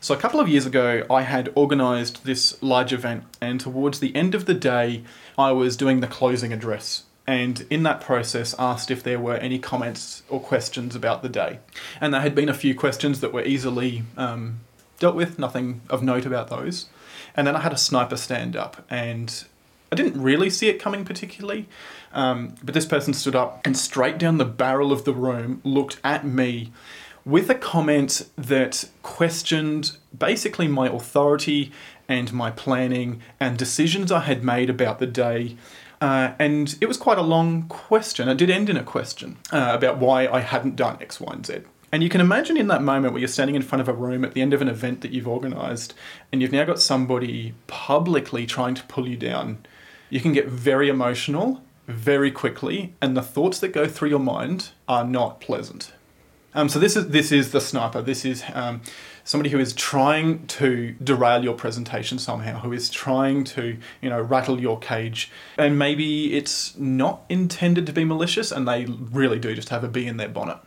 So, 0.00 0.14
a 0.14 0.18
couple 0.18 0.38
of 0.38 0.48
years 0.48 0.64
ago, 0.64 1.04
I 1.10 1.22
had 1.22 1.52
organised 1.56 2.24
this 2.24 2.60
large 2.62 2.92
event, 2.92 3.24
and 3.40 3.58
towards 3.58 3.98
the 3.98 4.14
end 4.14 4.34
of 4.34 4.46
the 4.46 4.54
day, 4.54 5.02
I 5.36 5.50
was 5.50 5.76
doing 5.76 6.00
the 6.00 6.06
closing 6.06 6.52
address. 6.52 7.04
And 7.26 7.66
in 7.68 7.82
that 7.82 8.00
process, 8.00 8.54
asked 8.58 8.90
if 8.90 9.02
there 9.02 9.18
were 9.18 9.36
any 9.36 9.58
comments 9.58 10.22
or 10.28 10.40
questions 10.40 10.94
about 10.94 11.22
the 11.22 11.28
day. 11.28 11.58
And 12.00 12.14
there 12.14 12.20
had 12.20 12.34
been 12.34 12.48
a 12.48 12.54
few 12.54 12.74
questions 12.74 13.20
that 13.20 13.32
were 13.32 13.42
easily 13.42 14.04
um, 14.16 14.60
dealt 14.98 15.16
with, 15.16 15.38
nothing 15.38 15.82
of 15.90 16.02
note 16.02 16.24
about 16.24 16.48
those. 16.48 16.86
And 17.36 17.46
then 17.46 17.56
I 17.56 17.60
had 17.60 17.72
a 17.72 17.76
sniper 17.76 18.16
stand 18.16 18.56
up, 18.56 18.86
and 18.88 19.44
I 19.90 19.96
didn't 19.96 20.22
really 20.22 20.48
see 20.48 20.68
it 20.68 20.78
coming 20.80 21.04
particularly, 21.04 21.66
um, 22.12 22.54
but 22.62 22.74
this 22.74 22.86
person 22.86 23.14
stood 23.14 23.34
up 23.34 23.66
and 23.66 23.76
straight 23.76 24.18
down 24.18 24.38
the 24.38 24.44
barrel 24.44 24.92
of 24.92 25.04
the 25.04 25.12
room 25.12 25.60
looked 25.64 25.98
at 26.04 26.24
me 26.24 26.72
with 27.28 27.50
a 27.50 27.54
comment 27.54 28.26
that 28.36 28.88
questioned 29.02 29.98
basically 30.18 30.66
my 30.66 30.88
authority 30.88 31.70
and 32.08 32.32
my 32.32 32.50
planning 32.50 33.20
and 33.38 33.58
decisions 33.58 34.10
I 34.10 34.20
had 34.20 34.42
made 34.42 34.70
about 34.70 34.98
the 34.98 35.06
day. 35.06 35.58
Uh, 36.00 36.32
and 36.38 36.74
it 36.80 36.86
was 36.86 36.96
quite 36.96 37.18
a 37.18 37.22
long 37.22 37.64
question. 37.68 38.30
It 38.30 38.38
did 38.38 38.48
end 38.48 38.70
in 38.70 38.78
a 38.78 38.82
question 38.82 39.36
uh, 39.52 39.72
about 39.74 39.98
why 39.98 40.26
I 40.26 40.40
hadn't 40.40 40.76
done 40.76 40.96
X, 41.02 41.20
Y, 41.20 41.30
and 41.30 41.44
Z. 41.44 41.58
And 41.92 42.02
you 42.02 42.08
can 42.08 42.22
imagine 42.22 42.56
in 42.56 42.68
that 42.68 42.82
moment 42.82 43.12
where 43.12 43.20
you're 43.20 43.28
standing 43.28 43.56
in 43.56 43.62
front 43.62 43.82
of 43.82 43.88
a 43.88 43.92
room 43.92 44.24
at 44.24 44.32
the 44.32 44.40
end 44.40 44.54
of 44.54 44.62
an 44.62 44.68
event 44.68 45.02
that 45.02 45.10
you've 45.10 45.28
organised, 45.28 45.92
and 46.32 46.40
you've 46.40 46.52
now 46.52 46.64
got 46.64 46.80
somebody 46.80 47.52
publicly 47.66 48.46
trying 48.46 48.74
to 48.74 48.84
pull 48.84 49.06
you 49.06 49.16
down. 49.16 49.66
You 50.08 50.20
can 50.20 50.32
get 50.32 50.46
very 50.46 50.88
emotional 50.88 51.62
very 51.86 52.30
quickly, 52.30 52.94
and 53.02 53.16
the 53.16 53.22
thoughts 53.22 53.58
that 53.60 53.68
go 53.68 53.86
through 53.86 54.10
your 54.10 54.18
mind 54.18 54.70
are 54.86 55.04
not 55.04 55.40
pleasant. 55.40 55.92
Um, 56.58 56.68
so 56.68 56.80
this 56.80 56.96
is 56.96 57.10
this 57.10 57.30
is 57.30 57.52
the 57.52 57.60
sniper. 57.60 58.02
This 58.02 58.24
is 58.24 58.42
um, 58.52 58.80
somebody 59.22 59.50
who 59.50 59.60
is 59.60 59.72
trying 59.72 60.44
to 60.48 60.96
derail 61.00 61.44
your 61.44 61.54
presentation 61.54 62.18
somehow, 62.18 62.58
who 62.58 62.72
is 62.72 62.90
trying 62.90 63.44
to 63.44 63.76
you 64.02 64.10
know 64.10 64.20
rattle 64.20 64.60
your 64.60 64.76
cage, 64.76 65.30
and 65.56 65.78
maybe 65.78 66.36
it's 66.36 66.76
not 66.76 67.22
intended 67.28 67.86
to 67.86 67.92
be 67.92 68.04
malicious, 68.04 68.50
and 68.50 68.66
they 68.66 68.86
really 68.86 69.38
do 69.38 69.54
just 69.54 69.68
have 69.68 69.84
a 69.84 69.88
bee 69.88 70.08
in 70.08 70.16
their 70.16 70.28
bonnet. 70.28 70.58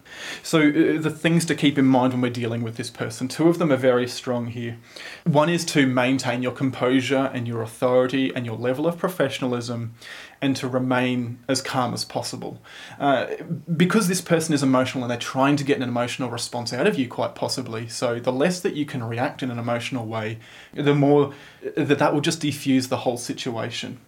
So 0.42 0.62
uh, 0.62 1.02
the 1.02 1.10
things 1.10 1.44
to 1.48 1.56
keep 1.56 1.78
in 1.78 1.88
mind 1.88 2.14
when 2.14 2.22
we're 2.22 2.32
dealing 2.32 2.64
with 2.64 2.78
this 2.78 2.90
person, 2.90 3.28
two 3.28 3.50
of 3.50 3.60
them 3.60 3.70
are 3.70 3.76
very 3.76 4.08
strong 4.08 4.46
here. 4.46 4.78
One 5.26 5.50
is 5.50 5.66
to 5.66 5.86
maintain 5.86 6.42
your 6.42 6.54
composure 6.54 7.30
and 7.34 7.50
your 7.50 7.62
authority 7.62 8.34
and 8.34 8.46
your 8.46 8.56
level 8.56 8.88
of 8.88 8.98
professionalism, 8.98 9.94
and 10.42 10.56
to 10.56 10.68
remain 10.68 11.40
as 11.48 11.62
calm 11.62 11.94
as 11.94 12.04
possible. 12.04 12.60
Uh, 13.00 13.28
because 13.76 14.08
this 14.08 14.22
person 14.22 14.54
is 14.54 14.64
emotional 14.64 15.04
and 15.04 15.12
they're 15.12 15.18
trying 15.18 15.56
to 15.56 15.64
get 15.64 15.78
an 15.78 15.84
emotional 15.84 16.30
response 16.30 16.74
out 16.74 16.88
of 16.88 16.98
you, 16.98 17.08
quite 17.08 17.36
possibly. 17.36 17.88
So 17.88 18.20
the 18.20 18.32
less 18.32 18.60
that 18.62 18.74
you 18.74 18.86
can 18.86 19.04
react 19.04 19.44
in 19.44 19.52
an 19.52 19.60
emotional 19.60 20.06
way, 20.06 20.40
the 20.74 20.96
more 20.96 21.34
that 21.76 22.00
that 22.00 22.14
will 22.14 22.22
just 22.22 22.42
defuse 22.42 22.90
the 22.90 22.98
whole 22.98 23.18
situation. 23.18 24.00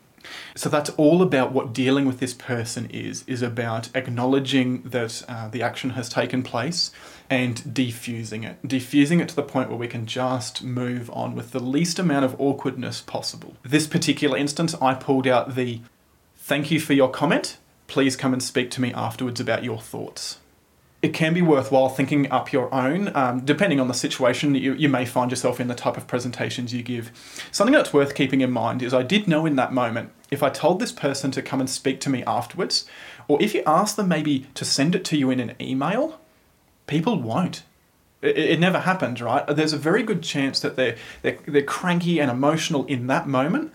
So 0.55 0.69
that's 0.69 0.89
all 0.91 1.21
about 1.21 1.51
what 1.51 1.73
dealing 1.73 2.05
with 2.05 2.19
this 2.19 2.33
person 2.33 2.89
is, 2.89 3.23
is 3.27 3.41
about 3.41 3.89
acknowledging 3.93 4.83
that 4.83 5.23
uh, 5.27 5.49
the 5.49 5.61
action 5.61 5.91
has 5.91 6.09
taken 6.09 6.43
place 6.43 6.91
and 7.29 7.57
defusing 7.57 8.45
it. 8.45 8.61
Defusing 8.65 9.21
it 9.21 9.29
to 9.29 9.35
the 9.35 9.43
point 9.43 9.69
where 9.69 9.77
we 9.77 9.87
can 9.87 10.05
just 10.05 10.63
move 10.63 11.09
on 11.11 11.35
with 11.35 11.51
the 11.51 11.59
least 11.59 11.99
amount 11.99 12.25
of 12.25 12.39
awkwardness 12.39 13.01
possible. 13.01 13.55
This 13.63 13.87
particular 13.87 14.37
instance, 14.37 14.75
I 14.75 14.93
pulled 14.93 15.27
out 15.27 15.55
the 15.55 15.81
Thank 16.45 16.71
you 16.71 16.81
for 16.81 16.91
your 16.91 17.09
comment. 17.09 17.57
Please 17.87 18.17
come 18.17 18.33
and 18.33 18.43
speak 18.43 18.69
to 18.71 18.81
me 18.81 18.91
afterwards 18.91 19.39
about 19.39 19.63
your 19.63 19.79
thoughts. 19.79 20.39
It 21.01 21.13
can 21.13 21.33
be 21.33 21.41
worthwhile 21.41 21.87
thinking 21.87 22.29
up 22.29 22.51
your 22.51 22.71
own, 22.73 23.15
um, 23.15 23.45
depending 23.45 23.79
on 23.79 23.87
the 23.87 23.93
situation 23.93 24.53
you, 24.53 24.73
you 24.73 24.89
may 24.89 25.05
find 25.05 25.31
yourself 25.31 25.61
in, 25.61 25.69
the 25.69 25.73
type 25.73 25.95
of 25.95 26.05
presentations 26.05 26.73
you 26.73 26.83
give. 26.83 27.11
Something 27.53 27.73
that's 27.73 27.93
worth 27.93 28.13
keeping 28.13 28.41
in 28.41 28.51
mind 28.51 28.83
is 28.83 28.93
I 28.93 29.03
did 29.03 29.25
know 29.25 29.45
in 29.45 29.55
that 29.55 29.71
moment 29.71 30.11
if 30.31 30.43
I 30.43 30.49
told 30.49 30.81
this 30.81 30.91
person 30.91 31.31
to 31.31 31.41
come 31.41 31.61
and 31.61 31.69
speak 31.69 32.01
to 32.01 32.09
me 32.09 32.25
afterwards, 32.25 32.89
or 33.29 33.41
if 33.41 33.53
you 33.53 33.63
ask 33.65 33.95
them 33.95 34.09
maybe 34.09 34.47
to 34.55 34.65
send 34.65 34.95
it 34.95 35.05
to 35.05 35.17
you 35.17 35.31
in 35.31 35.39
an 35.39 35.55
email, 35.61 36.19
people 36.87 37.21
won't. 37.21 37.63
It, 38.21 38.59
never 38.59 38.79
happens, 38.79 39.21
right? 39.21 39.47
There's 39.47 39.73
a 39.73 39.77
very 39.77 40.03
good 40.03 40.23
chance 40.23 40.59
that 40.59 40.75
they're, 40.75 40.97
they're, 41.21 41.39
they're 41.47 41.61
cranky 41.61 42.19
and 42.19 42.29
emotional 42.29 42.85
in 42.87 43.07
that 43.07 43.29
moment 43.29 43.71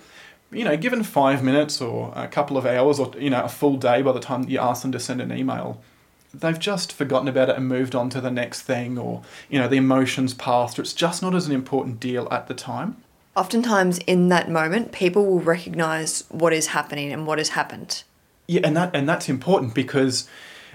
you 0.51 0.65
know, 0.65 0.77
given 0.77 1.03
five 1.03 1.43
minutes 1.43 1.81
or 1.81 2.13
a 2.17 2.27
couple 2.27 2.57
of 2.57 2.65
hours 2.65 2.99
or, 2.99 3.13
you 3.19 3.31
know, 3.31 3.43
a 3.43 3.49
full 3.49 3.77
day 3.77 4.03
by 4.03 4.13
the 4.13 4.21
time 4.21 4.49
you 4.49 4.59
ask 4.59 4.83
them 4.83 4.93
to 4.93 5.01
send 5.01 5.21
an 5.21 5.33
email, 5.33 5.81
they've 6.33 6.59
just 6.59 6.93
forgotten 6.93 7.29
about 7.29 7.51
it 7.51 7.57
and 7.57 7.69
moved 7.69 7.95
on 7.95 8.11
to 8.11 8.21
the 8.21 8.31
next 8.31 8.63
thing 8.63 8.99
or, 8.99 9.23
you 9.49 9.59
know, 9.59 9.69
the 9.69 9.77
emotions 9.77 10.35
passed 10.35 10.79
or 10.79 10.83
it's 10.83 10.95
just 10.95 11.23
not 11.23 11.35
as 11.35 11.47
an 11.47 11.53
important 11.53 12.01
deal 12.01 12.29
at 12.31 12.49
the 12.49 12.55
time. 12.55 12.97
Oftentimes 13.37 13.99
in 13.99 14.29
that 14.29 14.51
moment, 14.51 14.91
people 14.93 15.25
will 15.27 15.41
recognize 15.41 16.25
what 16.29 16.53
is 16.53 16.69
happening 16.69 17.13
and 17.13 17.27
what 17.27 17.39
has 17.39 17.51
happened. 17.51 18.03
Yeah, 18.49 18.63
and 18.65 18.77
that 18.77 18.97
and 18.97 19.09
that's 19.09 19.29
important 19.29 19.75
because 19.75 20.27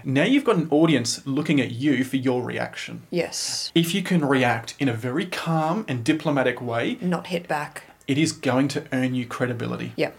now 0.06 0.24
you've 0.24 0.46
got 0.46 0.58
an 0.58 0.68
audience 0.70 1.26
looking 1.26 1.60
at 1.60 1.72
you 1.72 2.04
for 2.04 2.18
your 2.18 2.42
reaction. 2.42 3.02
Yes. 3.10 3.72
If 3.74 3.94
you 3.94 4.04
can 4.04 4.24
react 4.24 4.76
in 4.80 4.88
a 4.88 4.94
very 4.94 5.26
calm 5.26 5.84
and 5.88 6.04
diplomatic 6.04 6.62
way, 6.62 6.98
Not 7.02 7.28
hit 7.28 7.48
back. 7.48 7.84
It 8.08 8.18
is 8.18 8.32
going 8.32 8.68
to 8.70 8.84
earn 8.92 9.16
you 9.16 9.26
credibility. 9.26 9.94
Yep. 9.96 10.16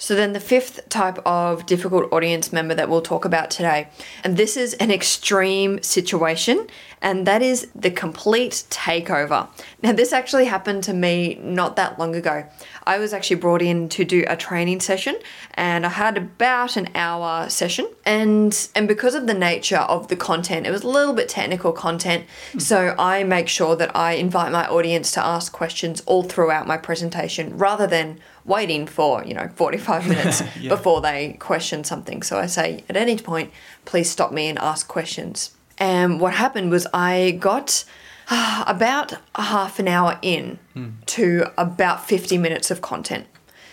So 0.00 0.14
then 0.14 0.32
the 0.32 0.40
fifth 0.40 0.88
type 0.88 1.18
of 1.26 1.66
difficult 1.66 2.12
audience 2.12 2.52
member 2.52 2.72
that 2.72 2.88
we'll 2.88 3.02
talk 3.02 3.24
about 3.24 3.50
today, 3.50 3.88
and 4.22 4.36
this 4.36 4.56
is 4.56 4.74
an 4.74 4.92
extreme 4.92 5.82
situation, 5.82 6.68
and 7.02 7.26
that 7.26 7.42
is 7.42 7.66
the 7.74 7.90
complete 7.90 8.64
takeover. 8.70 9.48
Now 9.82 9.92
this 9.92 10.12
actually 10.12 10.44
happened 10.44 10.84
to 10.84 10.94
me 10.94 11.34
not 11.42 11.74
that 11.74 11.98
long 11.98 12.14
ago. 12.14 12.46
I 12.94 12.98
was 12.98 13.12
actually 13.12 13.36
brought 13.36 13.60
in 13.62 13.88
to 13.90 14.04
do 14.04 14.24
a 14.26 14.36
training 14.36 14.80
session 14.80 15.14
and 15.54 15.84
I 15.84 15.90
had 15.90 16.16
about 16.16 16.76
an 16.76 16.88
hour 16.94 17.48
session 17.50 17.86
and 18.06 18.50
and 18.74 18.88
because 18.88 19.14
of 19.14 19.26
the 19.26 19.34
nature 19.34 19.76
of 19.94 20.08
the 20.08 20.16
content, 20.16 20.66
it 20.66 20.70
was 20.70 20.82
a 20.84 20.88
little 20.88 21.14
bit 21.14 21.28
technical 21.28 21.72
content. 21.72 22.24
Hmm. 22.52 22.58
So 22.70 22.94
I 22.98 23.24
make 23.24 23.48
sure 23.48 23.76
that 23.76 23.90
I 23.94 24.12
invite 24.14 24.50
my 24.52 24.66
audience 24.66 25.12
to 25.12 25.20
ask 25.24 25.52
questions 25.52 26.02
all 26.06 26.22
throughout 26.22 26.66
my 26.66 26.78
presentation 26.78 27.58
rather 27.58 27.86
than 27.86 28.18
waiting 28.46 28.86
for, 28.86 29.22
you 29.28 29.34
know, 29.34 29.48
45 29.54 30.08
minutes 30.12 30.42
Yeah. 30.58 30.70
before 30.70 31.00
they 31.02 31.34
question 31.38 31.84
something. 31.84 32.22
So 32.22 32.38
I 32.38 32.46
say, 32.46 32.84
at 32.88 32.96
any 32.96 33.18
point, 33.18 33.50
please 33.84 34.08
stop 34.10 34.32
me 34.32 34.48
and 34.48 34.58
ask 34.58 34.88
questions. 34.88 35.50
And 35.76 36.20
what 36.22 36.32
happened 36.34 36.70
was 36.70 36.86
I 36.94 37.32
got 37.38 37.84
about 38.66 39.14
a 39.34 39.42
half 39.42 39.78
an 39.78 39.88
hour 39.88 40.18
in 40.22 40.58
hmm. 40.74 40.90
to 41.06 41.46
about 41.56 42.06
50 42.06 42.38
minutes 42.38 42.70
of 42.70 42.80
content. 42.80 43.26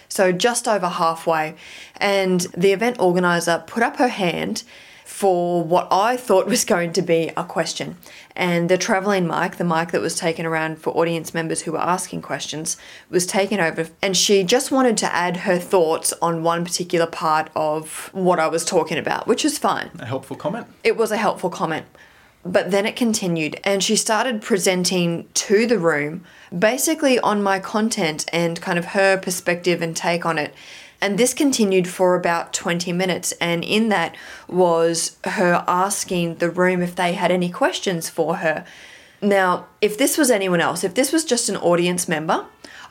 So 0.07 0.31
just 0.31 0.67
over 0.67 0.87
halfway. 0.87 1.55
And 1.97 2.41
the 2.55 2.71
event 2.71 2.99
organizer 2.99 3.63
put 3.65 3.83
up 3.83 3.97
her 3.97 4.07
hand 4.07 4.63
for 5.05 5.63
what 5.63 5.87
I 5.91 6.17
thought 6.17 6.47
was 6.47 6.65
going 6.65 6.91
to 6.93 7.01
be 7.01 7.31
a 7.37 7.43
question. 7.43 7.97
And 8.35 8.69
the 8.69 8.77
traveling 8.77 9.27
mic, 9.27 9.57
the 9.57 9.63
mic 9.63 9.91
that 9.91 10.01
was 10.01 10.15
taken 10.15 10.45
around 10.47 10.79
for 10.79 10.97
audience 10.97 11.33
members 11.33 11.61
who 11.61 11.73
were 11.73 11.79
asking 11.79 12.23
questions, 12.23 12.75
was 13.09 13.27
taken 13.27 13.59
over. 13.59 13.87
And 14.01 14.17
she 14.17 14.43
just 14.43 14.71
wanted 14.71 14.97
to 14.97 15.13
add 15.13 15.37
her 15.37 15.59
thoughts 15.59 16.11
on 16.21 16.43
one 16.43 16.65
particular 16.65 17.05
part 17.05 17.49
of 17.55 18.09
what 18.13 18.39
I 18.39 18.47
was 18.47 18.65
talking 18.65 18.97
about, 18.97 19.27
which 19.27 19.45
is 19.45 19.59
fine 19.59 19.91
A 19.99 20.05
helpful 20.05 20.35
comment. 20.35 20.65
it 20.83 20.97
was 20.97 21.11
a 21.11 21.17
helpful 21.17 21.51
comment. 21.51 21.85
But 22.45 22.69
then 22.69 22.85
it 22.85 22.95
continued, 22.95 23.59
and 23.63 23.83
she 23.83 23.95
started 23.95 24.43
presenting 24.43 25.27
to 25.33 25.65
the 25.65 25.79
room 25.79 26.23
basically 26.57 27.19
on 27.19 27.41
my 27.41 27.59
content 27.59 28.25
and 28.31 28.61
kind 28.61 28.77
of 28.77 28.85
her 28.85 29.17
perspective 29.17 29.81
and 29.81 29.97
take 29.97 30.27
on 30.27 30.37
it. 30.37 30.53
And 31.01 31.17
this 31.17 31.33
continued 31.33 31.87
for 31.87 32.15
about 32.15 32.53
20 32.53 32.93
minutes, 32.93 33.31
and 33.41 33.63
in 33.63 33.89
that 33.89 34.15
was 34.47 35.17
her 35.23 35.65
asking 35.67 36.35
the 36.35 36.51
room 36.51 36.83
if 36.83 36.95
they 36.95 37.13
had 37.13 37.31
any 37.31 37.49
questions 37.49 38.09
for 38.09 38.37
her. 38.37 38.63
Now, 39.21 39.65
if 39.81 39.97
this 39.97 40.15
was 40.15 40.29
anyone 40.29 40.61
else, 40.61 40.83
if 40.83 40.93
this 40.93 41.11
was 41.11 41.25
just 41.25 41.49
an 41.49 41.57
audience 41.57 42.07
member, 42.07 42.45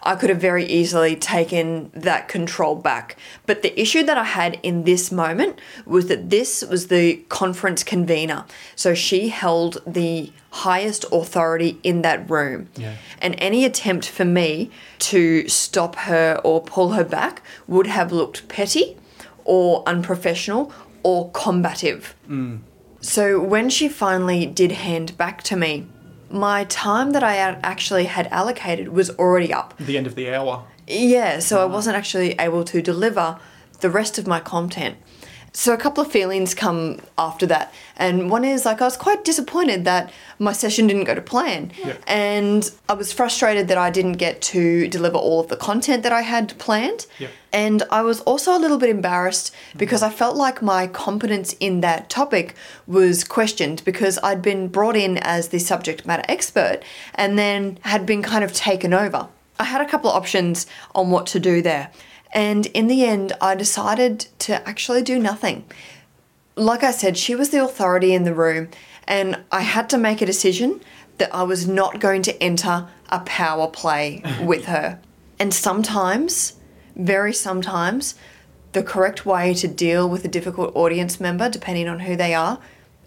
I 0.05 0.17
could 0.17 0.29
have 0.29 0.41
very 0.41 0.65
easily 0.67 1.17
taken 1.17 1.91
that 1.95 2.29
control 2.29 2.75
back. 2.75 3.17
But 3.47 3.63
the 3.63 3.79
issue 3.81 4.03
that 4.03 4.19
I 4.19 4.25
had 4.25 4.61
in 4.63 4.85
this 4.85 5.11
moment 5.11 5.59
was 5.87 6.07
that 6.09 6.29
this 6.29 6.63
was 6.63 6.89
the 6.89 7.17
conference 7.29 7.83
convener. 7.83 8.45
So 8.77 8.95
she 8.95 9.29
held 9.31 9.83
the 9.87 10.31
highest 10.51 11.07
authority 11.11 11.81
in 11.83 12.03
that 12.03 12.29
room. 12.29 12.69
Yeah. 12.77 12.97
And 13.21 13.35
any 13.39 13.65
attempt 13.65 14.07
for 14.07 14.25
me 14.27 14.71
to 15.01 15.49
stop 15.49 15.97
her 15.97 16.39
or 16.45 16.63
pull 16.63 16.91
her 16.91 17.05
back 17.05 17.43
would 17.67 17.87
have 17.87 18.13
looked 18.13 18.47
petty 18.49 18.97
or 19.45 19.83
unprofessional 19.87 20.73
or 21.03 21.31
combative. 21.33 22.15
Mm. 22.29 22.61
So 23.01 23.41
when 23.41 23.69
she 23.69 23.89
finally 23.89 24.47
did 24.47 24.73
hand 24.73 25.17
back 25.19 25.43
to 25.45 25.57
me, 25.57 25.87
my 26.35 26.65
time 26.65 27.13
that 27.13 27.23
I 27.23 27.37
actually 27.37 28.05
had 28.05 28.27
allocated 28.27 28.89
was 28.89 29.11
already 29.11 29.53
up. 29.53 29.75
The 29.79 29.97
end 29.97 30.07
of 30.07 30.17
the 30.17 30.35
hour. 30.35 30.65
Yeah, 30.87 31.39
so 31.39 31.65
I 31.65 31.69
mm. 31.69 31.73
wasn't 31.73 31.97
actually 31.97 32.33
able 32.33 32.65
to 32.65 32.83
deliver 32.83 33.39
the 33.81 33.91
rest 33.91 34.19
of 34.19 34.27
my 34.27 34.41
content. 34.41 34.97
So 35.57 35.73
a 35.73 35.77
couple 35.77 36.05
of 36.05 36.11
feelings 36.11 36.53
come 36.53 36.99
after 37.17 37.47
that. 37.47 37.73
And 37.97 38.29
one 38.29 38.45
is 38.45 38.65
like 38.65 38.83
I 38.83 38.85
was 38.87 38.97
quite 38.97 39.23
disappointed 39.23 39.85
that 39.85 40.13
my 40.41 40.53
session 40.53 40.89
didn't 40.89 41.05
go 41.05 41.15
to 41.15 41.23
plan. 41.23 41.71
Yeah. 41.83 41.97
And 42.09 42.69
I 42.89 42.95
was 42.95 43.13
frustrated 43.13 43.69
that 43.69 43.79
I 43.79 43.91
didn't 43.91 44.15
get 44.15 44.43
to 44.43 44.89
deliver 44.89 45.17
all 45.17 45.39
of 45.39 45.49
the 45.49 45.57
content 45.57 46.03
that 46.03 46.13
I 46.13 46.23
had 46.23 46.59
planned. 46.59 47.07
Yep. 47.21 47.31
And 47.53 47.85
I 47.93 48.03
was 48.03 48.21
also 48.23 48.57
a 48.57 48.59
little 48.59 48.79
bit 48.79 48.91
embarrassed 48.91 49.55
because 49.77 50.03
mm-hmm. 50.03 50.13
I 50.13 50.17
felt 50.17 50.37
like 50.37 50.61
my 50.61 50.89
competence 50.89 51.55
in 51.61 51.83
that 51.83 52.11
topic 52.11 52.57
was 52.89 53.23
questioned 53.23 53.81
because 53.85 54.19
I'd 54.25 54.43
been 54.43 54.67
brought 54.67 54.97
in 54.97 55.19
as 55.19 55.49
the 55.49 55.61
subject 55.61 56.05
matter 56.05 56.25
expert 56.29 56.81
and 57.15 57.39
then 57.39 57.79
had 57.83 58.07
been 58.07 58.25
kind 58.25 58.43
of 58.43 58.53
taken 58.53 58.93
over. 58.93 59.29
I 59.61 59.65
had 59.65 59.81
a 59.81 59.89
couple 59.89 60.11
of 60.11 60.17
options 60.17 60.67
on 60.97 61.11
what 61.11 61.27
to 61.29 61.39
do 61.39 61.63
there. 61.63 61.93
And 62.35 62.67
in 62.67 62.89
the 62.89 63.05
end, 63.05 63.33
I 63.41 63.55
decided 63.55 64.27
to 64.41 64.69
actually 64.69 65.03
do 65.03 65.19
nothing. 65.21 65.65
Like 66.57 66.83
I 66.83 66.91
said, 66.91 67.17
she 67.17 67.37
was 67.37 67.51
the 67.51 67.63
authority 67.63 68.13
in 68.13 68.25
the 68.25 68.35
room, 68.35 68.69
and 69.07 69.41
I 69.53 69.61
had 69.61 69.89
to 69.91 69.99
make 69.99 70.21
a 70.21 70.27
decision 70.27 70.81
that 71.19 71.33
I 71.33 71.45
was 71.45 71.69
not 71.69 72.01
going 72.01 72.23
to 72.23 72.43
enter 72.43 72.89
a 73.09 73.21
power 73.21 73.69
play 73.69 74.23
with 74.43 74.65
her. 74.67 75.01
And 75.39 75.55
sometimes, 75.55 76.55
very 76.97 77.33
sometimes, 77.33 78.17
the 78.73 78.83
correct 78.83 79.25
way 79.25 79.55
to 79.55 79.69
deal 79.69 80.09
with 80.09 80.25
a 80.25 80.29
difficult 80.29 80.75
audience 80.75 81.21
member, 81.21 81.49
depending 81.49 81.89
on 81.89 82.01
who 82.01 82.17
they 82.17 82.35
are, 82.35 82.59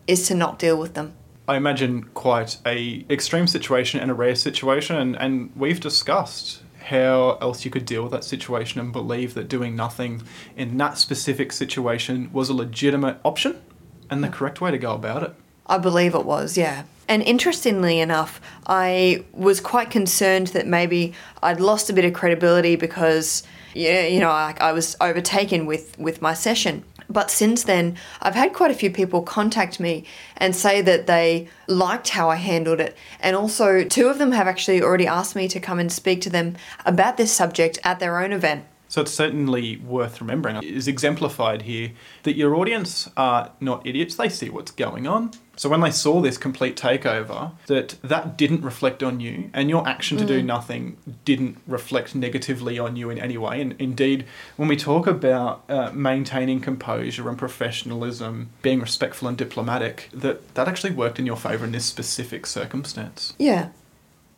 is 0.07 0.25
to 0.27 0.35
not 0.35 0.57
deal 0.57 0.77
with 0.77 0.93
them. 0.93 1.13
I 1.49 1.57
imagine 1.57 2.03
quite 2.13 2.57
a 2.65 3.05
extreme 3.09 3.47
situation 3.47 3.99
and 3.99 4.09
a 4.09 4.13
rare 4.13 4.35
situation, 4.35 4.95
and, 4.95 5.15
and 5.17 5.51
we've 5.55 5.79
discussed 5.79 6.61
how 6.89 7.37
else 7.41 7.65
you 7.65 7.71
could 7.71 7.85
deal 7.85 8.03
with 8.03 8.11
that 8.13 8.23
situation 8.23 8.79
and 8.79 8.93
believe 8.93 9.33
that 9.33 9.49
doing 9.49 9.75
nothing 9.75 10.21
in 10.55 10.77
that 10.77 10.97
specific 10.97 11.51
situation 11.51 12.29
was 12.31 12.47
a 12.47 12.53
legitimate 12.53 13.17
option 13.25 13.61
and 14.09 14.23
the 14.23 14.29
correct 14.29 14.61
way 14.61 14.71
to 14.71 14.77
go 14.77 14.93
about 14.93 15.21
it. 15.21 15.33
I 15.65 15.77
believe 15.79 16.15
it 16.15 16.25
was, 16.25 16.57
yeah. 16.57 16.83
And 17.09 17.21
interestingly 17.23 17.99
enough, 17.99 18.39
I 18.65 19.25
was 19.33 19.59
quite 19.59 19.91
concerned 19.91 20.47
that 20.47 20.65
maybe 20.65 21.13
I'd 21.43 21.59
lost 21.59 21.89
a 21.89 21.93
bit 21.93 22.05
of 22.05 22.13
credibility 22.13 22.75
because, 22.75 23.43
you 23.73 24.19
know, 24.19 24.29
I, 24.29 24.55
I 24.59 24.71
was 24.71 24.95
overtaken 25.01 25.65
with, 25.65 25.97
with 25.99 26.21
my 26.21 26.33
session. 26.33 26.83
But 27.09 27.31
since 27.31 27.63
then, 27.63 27.95
I've 28.21 28.35
had 28.35 28.53
quite 28.53 28.71
a 28.71 28.73
few 28.73 28.91
people 28.91 29.21
contact 29.21 29.79
me 29.79 30.03
and 30.35 30.55
say 30.55 30.81
that 30.81 31.07
they 31.07 31.47
liked 31.67 32.09
how 32.09 32.29
I 32.29 32.35
handled 32.35 32.81
it. 32.81 32.97
And 33.21 33.35
also, 33.35 33.83
two 33.83 34.07
of 34.07 34.17
them 34.17 34.33
have 34.33 34.47
actually 34.47 34.81
already 34.81 35.07
asked 35.07 35.35
me 35.35 35.47
to 35.47 35.59
come 35.59 35.79
and 35.79 35.91
speak 35.91 36.21
to 36.21 36.29
them 36.29 36.57
about 36.85 37.17
this 37.17 37.31
subject 37.31 37.79
at 37.83 37.99
their 37.99 38.19
own 38.19 38.33
event. 38.33 38.65
So 38.89 39.01
it's 39.01 39.13
certainly 39.13 39.77
worth 39.77 40.21
remembering. 40.21 40.57
It 40.57 40.63
is 40.63 40.87
exemplified 40.87 41.63
here 41.63 41.91
that 42.23 42.35
your 42.35 42.55
audience 42.55 43.09
are 43.17 43.51
not 43.59 43.85
idiots. 43.85 44.15
They 44.15 44.29
see 44.29 44.49
what's 44.49 44.71
going 44.71 45.07
on. 45.07 45.31
So 45.57 45.69
when 45.69 45.81
they 45.81 45.91
saw 45.91 46.21
this 46.21 46.37
complete 46.37 46.77
takeover, 46.77 47.51
that 47.65 47.95
that 48.03 48.37
didn't 48.37 48.61
reflect 48.61 49.01
on 49.01 49.19
you, 49.19 49.49
and 49.53 49.69
your 49.69 49.87
action 49.87 50.17
to 50.17 50.25
do 50.25 50.41
nothing 50.43 50.97
didn't 51.25 51.57
reflect 51.67 52.15
negatively 52.15 52.77
on 52.77 52.95
you 52.95 53.09
in 53.09 53.17
any 53.17 53.37
way. 53.37 53.59
And 53.59 53.75
indeed, 53.79 54.25
when 54.55 54.67
we 54.67 54.77
talk 54.77 55.07
about 55.07 55.63
uh, 55.67 55.91
maintaining 55.93 56.61
composure 56.61 57.27
and 57.27 57.37
professionalism, 57.37 58.49
being 58.61 58.79
respectful 58.79 59.27
and 59.27 59.37
diplomatic, 59.37 60.09
that 60.13 60.53
that 60.53 60.67
actually 60.67 60.93
worked 60.93 61.17
in 61.17 61.25
your 61.25 61.37
favour 61.37 61.65
in 61.65 61.71
this 61.71 61.85
specific 61.85 62.45
circumstance. 62.45 63.33
Yeah. 63.39 63.69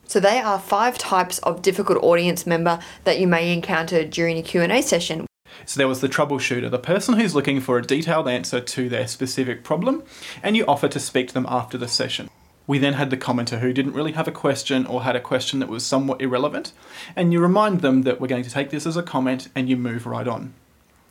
So 0.06 0.18
they 0.18 0.40
are 0.40 0.58
five 0.58 0.98
types 0.98 1.38
of 1.40 1.62
difficult 1.62 2.02
audience 2.02 2.44
member 2.44 2.80
that 3.04 3.20
you 3.20 3.28
may 3.28 3.52
encounter 3.52 4.04
during 4.04 4.38
a 4.38 4.42
Q&A 4.42 4.82
session. 4.82 5.26
So 5.66 5.78
there 5.78 5.88
was 5.88 6.00
the 6.00 6.08
troubleshooter, 6.08 6.70
the 6.70 6.78
person 6.78 7.14
who's 7.14 7.34
looking 7.34 7.60
for 7.60 7.78
a 7.78 7.82
detailed 7.82 8.28
answer 8.28 8.60
to 8.60 8.88
their 8.88 9.06
specific 9.06 9.62
problem, 9.62 10.02
and 10.42 10.56
you 10.56 10.64
offer 10.66 10.88
to 10.88 11.00
speak 11.00 11.28
to 11.28 11.34
them 11.34 11.46
after 11.48 11.78
the 11.78 11.88
session. 11.88 12.28
We 12.66 12.78
then 12.78 12.92
had 12.92 13.10
the 13.10 13.16
commenter 13.16 13.60
who 13.60 13.72
didn't 13.72 13.94
really 13.94 14.12
have 14.12 14.28
a 14.28 14.32
question 14.32 14.86
or 14.86 15.02
had 15.02 15.16
a 15.16 15.20
question 15.20 15.58
that 15.58 15.68
was 15.68 15.84
somewhat 15.84 16.20
irrelevant, 16.20 16.72
and 17.16 17.32
you 17.32 17.40
remind 17.40 17.80
them 17.80 18.02
that 18.02 18.20
we're 18.20 18.28
going 18.28 18.44
to 18.44 18.50
take 18.50 18.70
this 18.70 18.86
as 18.86 18.96
a 18.96 19.02
comment 19.02 19.48
and 19.54 19.68
you 19.68 19.76
move 19.76 20.06
right 20.06 20.28
on. 20.28 20.54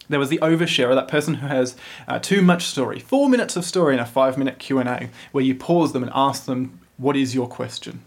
There 0.08 0.20
was 0.20 0.30
the 0.30 0.40
oversharer, 0.40 0.96
that 0.96 1.08
person 1.08 1.36
who 1.36 1.48
has 1.48 1.76
uh, 2.08 2.18
too 2.18 2.42
much 2.42 2.66
story, 2.66 3.00
four 3.00 3.30
minutes 3.30 3.56
of 3.56 3.66
story 3.66 3.94
in 3.94 4.00
a 4.00 4.06
five-minute 4.06 4.58
Q&A, 4.58 5.10
where 5.32 5.44
you 5.44 5.54
pause 5.54 5.94
them 5.94 6.02
and 6.02 6.12
ask 6.16 6.46
them, 6.46 6.80
what 6.98 7.16
is 7.16 7.36
your 7.36 7.48
question? 7.48 8.04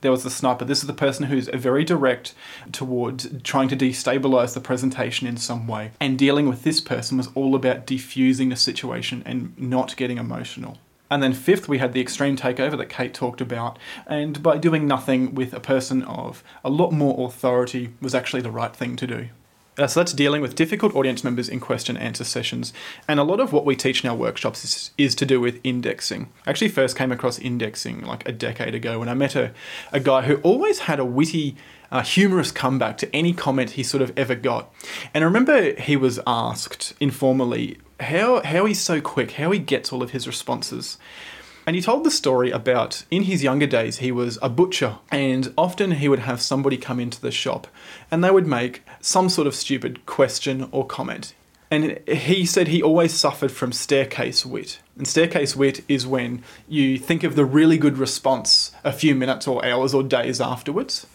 There 0.00 0.10
was 0.10 0.24
the 0.24 0.30
sniper. 0.30 0.64
This 0.64 0.80
is 0.80 0.86
the 0.86 0.92
person 0.92 1.26
who's 1.26 1.48
very 1.48 1.84
direct 1.84 2.34
towards 2.72 3.28
trying 3.42 3.68
to 3.68 3.76
destabilize 3.76 4.54
the 4.54 4.60
presentation 4.60 5.26
in 5.26 5.36
some 5.36 5.66
way. 5.66 5.92
And 6.00 6.18
dealing 6.18 6.48
with 6.48 6.62
this 6.62 6.80
person 6.80 7.18
was 7.18 7.28
all 7.34 7.54
about 7.54 7.86
defusing 7.86 8.50
the 8.50 8.56
situation 8.56 9.22
and 9.24 9.58
not 9.58 9.96
getting 9.96 10.18
emotional. 10.18 10.78
And 11.10 11.22
then 11.22 11.32
fifth, 11.32 11.68
we 11.68 11.78
had 11.78 11.92
the 11.92 12.00
extreme 12.00 12.36
takeover 12.36 12.76
that 12.76 12.88
Kate 12.88 13.14
talked 13.14 13.40
about. 13.40 13.78
And 14.06 14.42
by 14.42 14.58
doing 14.58 14.86
nothing 14.86 15.34
with 15.34 15.52
a 15.52 15.60
person 15.60 16.02
of 16.02 16.42
a 16.64 16.70
lot 16.70 16.92
more 16.92 17.28
authority 17.28 17.90
was 18.00 18.14
actually 18.14 18.42
the 18.42 18.50
right 18.50 18.74
thing 18.74 18.96
to 18.96 19.06
do. 19.06 19.28
Uh, 19.76 19.86
so 19.86 20.00
that's 20.00 20.12
dealing 20.12 20.40
with 20.40 20.54
difficult 20.54 20.94
audience 20.94 21.24
members 21.24 21.48
in 21.48 21.60
question 21.60 21.96
answer 21.96 22.24
sessions. 22.24 22.72
And 23.08 23.18
a 23.18 23.24
lot 23.24 23.40
of 23.40 23.52
what 23.52 23.64
we 23.64 23.74
teach 23.74 24.04
in 24.04 24.10
our 24.10 24.16
workshops 24.16 24.64
is, 24.64 24.90
is 24.96 25.14
to 25.16 25.26
do 25.26 25.40
with 25.40 25.60
indexing. 25.64 26.30
I 26.46 26.50
actually 26.50 26.68
first 26.68 26.96
came 26.96 27.10
across 27.10 27.38
indexing 27.38 28.02
like 28.02 28.28
a 28.28 28.32
decade 28.32 28.74
ago 28.74 28.98
when 28.98 29.08
I 29.08 29.14
met 29.14 29.34
a, 29.34 29.52
a 29.92 30.00
guy 30.00 30.22
who 30.22 30.36
always 30.36 30.80
had 30.80 31.00
a 31.00 31.04
witty, 31.04 31.56
uh, 31.90 32.02
humorous 32.02 32.52
comeback 32.52 32.98
to 32.98 33.14
any 33.14 33.32
comment 33.32 33.72
he 33.72 33.82
sort 33.82 34.02
of 34.02 34.12
ever 34.16 34.34
got. 34.34 34.72
And 35.12 35.24
I 35.24 35.26
remember 35.26 35.74
he 35.80 35.96
was 35.96 36.20
asked 36.26 36.94
informally 37.00 37.78
how, 38.00 38.42
how 38.42 38.66
he's 38.66 38.80
so 38.80 39.00
quick, 39.00 39.32
how 39.32 39.50
he 39.50 39.58
gets 39.58 39.92
all 39.92 40.02
of 40.02 40.10
his 40.10 40.26
responses. 40.26 40.98
And 41.66 41.74
he 41.74 41.82
told 41.82 42.04
the 42.04 42.10
story 42.10 42.50
about 42.50 43.04
in 43.10 43.22
his 43.22 43.42
younger 43.42 43.66
days, 43.66 43.98
he 43.98 44.12
was 44.12 44.38
a 44.42 44.48
butcher, 44.48 44.98
and 45.10 45.52
often 45.56 45.92
he 45.92 46.08
would 46.08 46.18
have 46.20 46.42
somebody 46.42 46.76
come 46.76 47.00
into 47.00 47.20
the 47.20 47.30
shop 47.30 47.66
and 48.10 48.22
they 48.22 48.30
would 48.30 48.46
make 48.46 48.82
some 49.00 49.28
sort 49.28 49.46
of 49.46 49.54
stupid 49.54 50.04
question 50.06 50.68
or 50.72 50.86
comment. 50.86 51.34
And 51.70 51.98
he 52.06 52.44
said 52.46 52.68
he 52.68 52.82
always 52.82 53.12
suffered 53.12 53.50
from 53.50 53.72
staircase 53.72 54.44
wit. 54.46 54.78
And 54.96 55.08
staircase 55.08 55.56
wit 55.56 55.82
is 55.88 56.06
when 56.06 56.44
you 56.68 56.98
think 56.98 57.24
of 57.24 57.34
the 57.34 57.44
really 57.44 57.78
good 57.78 57.98
response 57.98 58.72
a 58.84 58.92
few 58.92 59.14
minutes 59.14 59.48
or 59.48 59.64
hours 59.64 59.94
or 59.94 60.02
days 60.02 60.40
afterwards. 60.40 61.06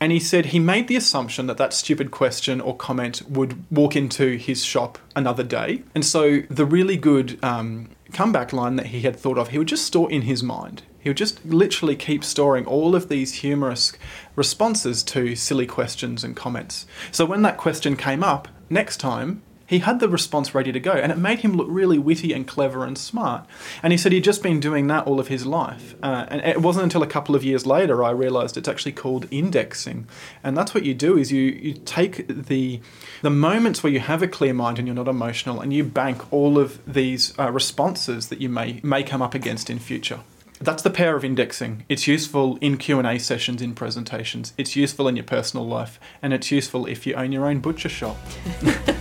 And 0.00 0.12
he 0.12 0.18
said 0.18 0.46
he 0.46 0.58
made 0.58 0.88
the 0.88 0.96
assumption 0.96 1.46
that 1.46 1.56
that 1.58 1.72
stupid 1.72 2.10
question 2.10 2.60
or 2.60 2.76
comment 2.76 3.22
would 3.28 3.64
walk 3.70 3.94
into 3.96 4.36
his 4.36 4.64
shop 4.64 4.98
another 5.14 5.42
day. 5.42 5.82
And 5.94 6.04
so 6.04 6.40
the 6.50 6.66
really 6.66 6.96
good 6.96 7.38
um, 7.44 7.88
comeback 8.16 8.50
line 8.50 8.76
that 8.76 8.86
he 8.86 9.02
had 9.02 9.14
thought 9.14 9.36
of, 9.36 9.48
he 9.48 9.58
would 9.58 9.68
just 9.68 9.84
store 9.84 10.10
in 10.10 10.22
his 10.22 10.42
mind. 10.42 10.82
He 10.98 11.10
would 11.10 11.18
just 11.18 11.44
literally 11.44 11.96
keep 11.96 12.24
storing 12.24 12.64
all 12.64 12.96
of 12.96 13.10
these 13.10 13.34
humorous 13.34 13.92
responses 14.34 15.02
to 15.02 15.36
silly 15.36 15.66
questions 15.66 16.24
and 16.24 16.34
comments. 16.34 16.86
So 17.12 17.26
when 17.26 17.42
that 17.42 17.58
question 17.58 17.94
came 17.94 18.24
up, 18.24 18.48
next 18.70 18.96
time, 18.96 19.42
he 19.66 19.80
had 19.80 20.00
the 20.00 20.08
response 20.08 20.54
ready 20.54 20.72
to 20.72 20.80
go, 20.80 20.92
and 20.92 21.10
it 21.10 21.18
made 21.18 21.40
him 21.40 21.54
look 21.54 21.66
really 21.68 21.98
witty 21.98 22.32
and 22.32 22.46
clever 22.46 22.84
and 22.84 22.96
smart. 22.96 23.46
And 23.82 23.92
he 23.92 23.98
said 23.98 24.12
he'd 24.12 24.24
just 24.24 24.42
been 24.42 24.60
doing 24.60 24.86
that 24.86 25.06
all 25.06 25.18
of 25.18 25.28
his 25.28 25.44
life. 25.44 25.94
Uh, 26.02 26.26
and 26.28 26.40
it 26.42 26.62
wasn't 26.62 26.84
until 26.84 27.02
a 27.02 27.06
couple 27.06 27.34
of 27.34 27.44
years 27.44 27.66
later 27.66 28.02
I 28.04 28.10
realised 28.10 28.56
it's 28.56 28.68
actually 28.68 28.92
called 28.92 29.26
indexing. 29.30 30.06
And 30.44 30.56
that's 30.56 30.72
what 30.72 30.84
you 30.84 30.94
do 30.94 31.18
is 31.18 31.32
you, 31.32 31.42
you 31.42 31.74
take 31.74 32.26
the 32.28 32.80
the 33.22 33.30
moments 33.30 33.82
where 33.82 33.92
you 33.92 34.00
have 34.00 34.22
a 34.22 34.28
clear 34.28 34.54
mind 34.54 34.78
and 34.78 34.86
you're 34.86 34.94
not 34.94 35.08
emotional, 35.08 35.60
and 35.60 35.72
you 35.72 35.84
bank 35.84 36.32
all 36.32 36.58
of 36.58 36.80
these 36.86 37.36
uh, 37.38 37.50
responses 37.50 38.28
that 38.28 38.40
you 38.40 38.48
may 38.48 38.80
may 38.82 39.02
come 39.02 39.22
up 39.22 39.34
against 39.34 39.68
in 39.68 39.78
future. 39.78 40.20
That's 40.58 40.82
the 40.82 40.90
power 40.90 41.16
of 41.16 41.24
indexing. 41.24 41.84
It's 41.86 42.06
useful 42.06 42.56
in 42.62 42.78
Q&A 42.78 43.18
sessions, 43.18 43.60
in 43.60 43.74
presentations. 43.74 44.54
It's 44.56 44.74
useful 44.74 45.06
in 45.06 45.16
your 45.16 45.24
personal 45.24 45.66
life, 45.66 46.00
and 46.22 46.32
it's 46.32 46.50
useful 46.50 46.86
if 46.86 47.06
you 47.06 47.14
own 47.14 47.30
your 47.30 47.46
own 47.46 47.60
butcher 47.60 47.90
shop. 47.90 48.16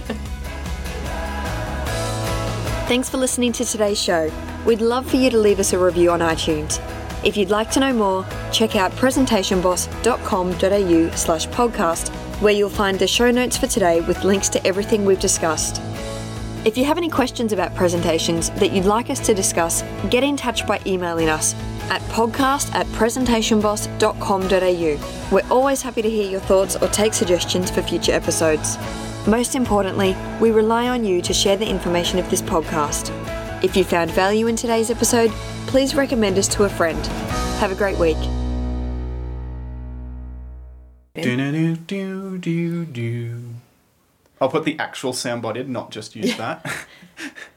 Thanks 2.88 3.10
for 3.10 3.18
listening 3.18 3.52
to 3.54 3.66
today's 3.66 4.00
show. 4.00 4.32
We'd 4.64 4.80
love 4.80 5.10
for 5.10 5.16
you 5.16 5.32
to 5.32 5.40
leave 5.40 5.60
us 5.60 5.74
a 5.74 5.80
review 5.80 6.12
on 6.12 6.20
iTunes. 6.20 6.80
If 7.26 7.36
you'd 7.36 7.50
like 7.50 7.72
to 7.72 7.80
know 7.80 7.92
more, 7.92 8.24
check 8.52 8.76
out 8.76 8.92
presentationboss.com.au 8.92 11.16
slash 11.16 11.48
podcast, 11.48 12.10
where 12.42 12.54
you'll 12.54 12.70
find 12.70 13.00
the 13.00 13.08
show 13.08 13.32
notes 13.32 13.58
for 13.58 13.66
today 13.66 14.02
with 14.02 14.24
links 14.24 14.50
to 14.50 14.64
everything 14.68 15.04
we've 15.04 15.20
discussed. 15.20 15.82
If 16.64 16.78
you 16.78 16.86
have 16.86 17.00
any 17.00 17.10
questions 17.10 17.54
about 17.54 17.74
presentations 17.74 18.52
that 18.52 18.72
you'd 18.72 18.86
like 18.86 19.10
us 19.10 19.20
to 19.26 19.34
discuss, 19.34 19.84
get 20.12 20.24
in 20.24 20.38
touch 20.38 20.68
by 20.68 20.80
emailing 20.86 21.30
us 21.30 21.56
at 21.90 22.02
podcast 22.12 22.72
at 22.76 22.86
presentationboss.com.au. 22.88 25.32
We're 25.32 25.50
always 25.50 25.82
happy 25.82 26.04
to 26.04 26.10
hear 26.10 26.30
your 26.30 26.42
thoughts 26.42 26.76
or 26.76 26.88
take 26.90 27.16
suggestions 27.16 27.72
for 27.72 27.82
future 27.82 28.12
episodes. 28.12 28.78
Most 29.28 29.56
importantly, 29.56 30.16
we 30.40 30.52
rely 30.52 30.88
on 30.88 31.04
you 31.04 31.20
to 31.24 31.34
share 31.34 31.58
the 31.58 31.68
information 31.68 32.20
of 32.20 32.30
this 32.30 32.44
podcast. 32.44 33.10
If 33.64 33.76
you 33.76 33.84
found 33.84 34.12
value 34.12 34.46
in 34.46 34.56
today's 34.56 34.92
episode, 34.92 35.32
please 35.66 35.96
recommend 35.96 36.38
us 36.38 36.48
to 36.50 36.66
a 36.66 36.70
friend. 36.70 37.04
Have 37.58 37.72
a 37.72 37.76
great 37.76 37.98
week. 37.98 38.18
Do-do-do-do-do-do. 41.16 43.44
I'll 44.40 44.50
put 44.50 44.66
the 44.66 44.78
actual 44.78 45.14
soundbite 45.14 45.56
in, 45.56 45.72
not 45.72 45.90
just 45.90 46.16
use 46.16 46.38
that. 46.44 46.64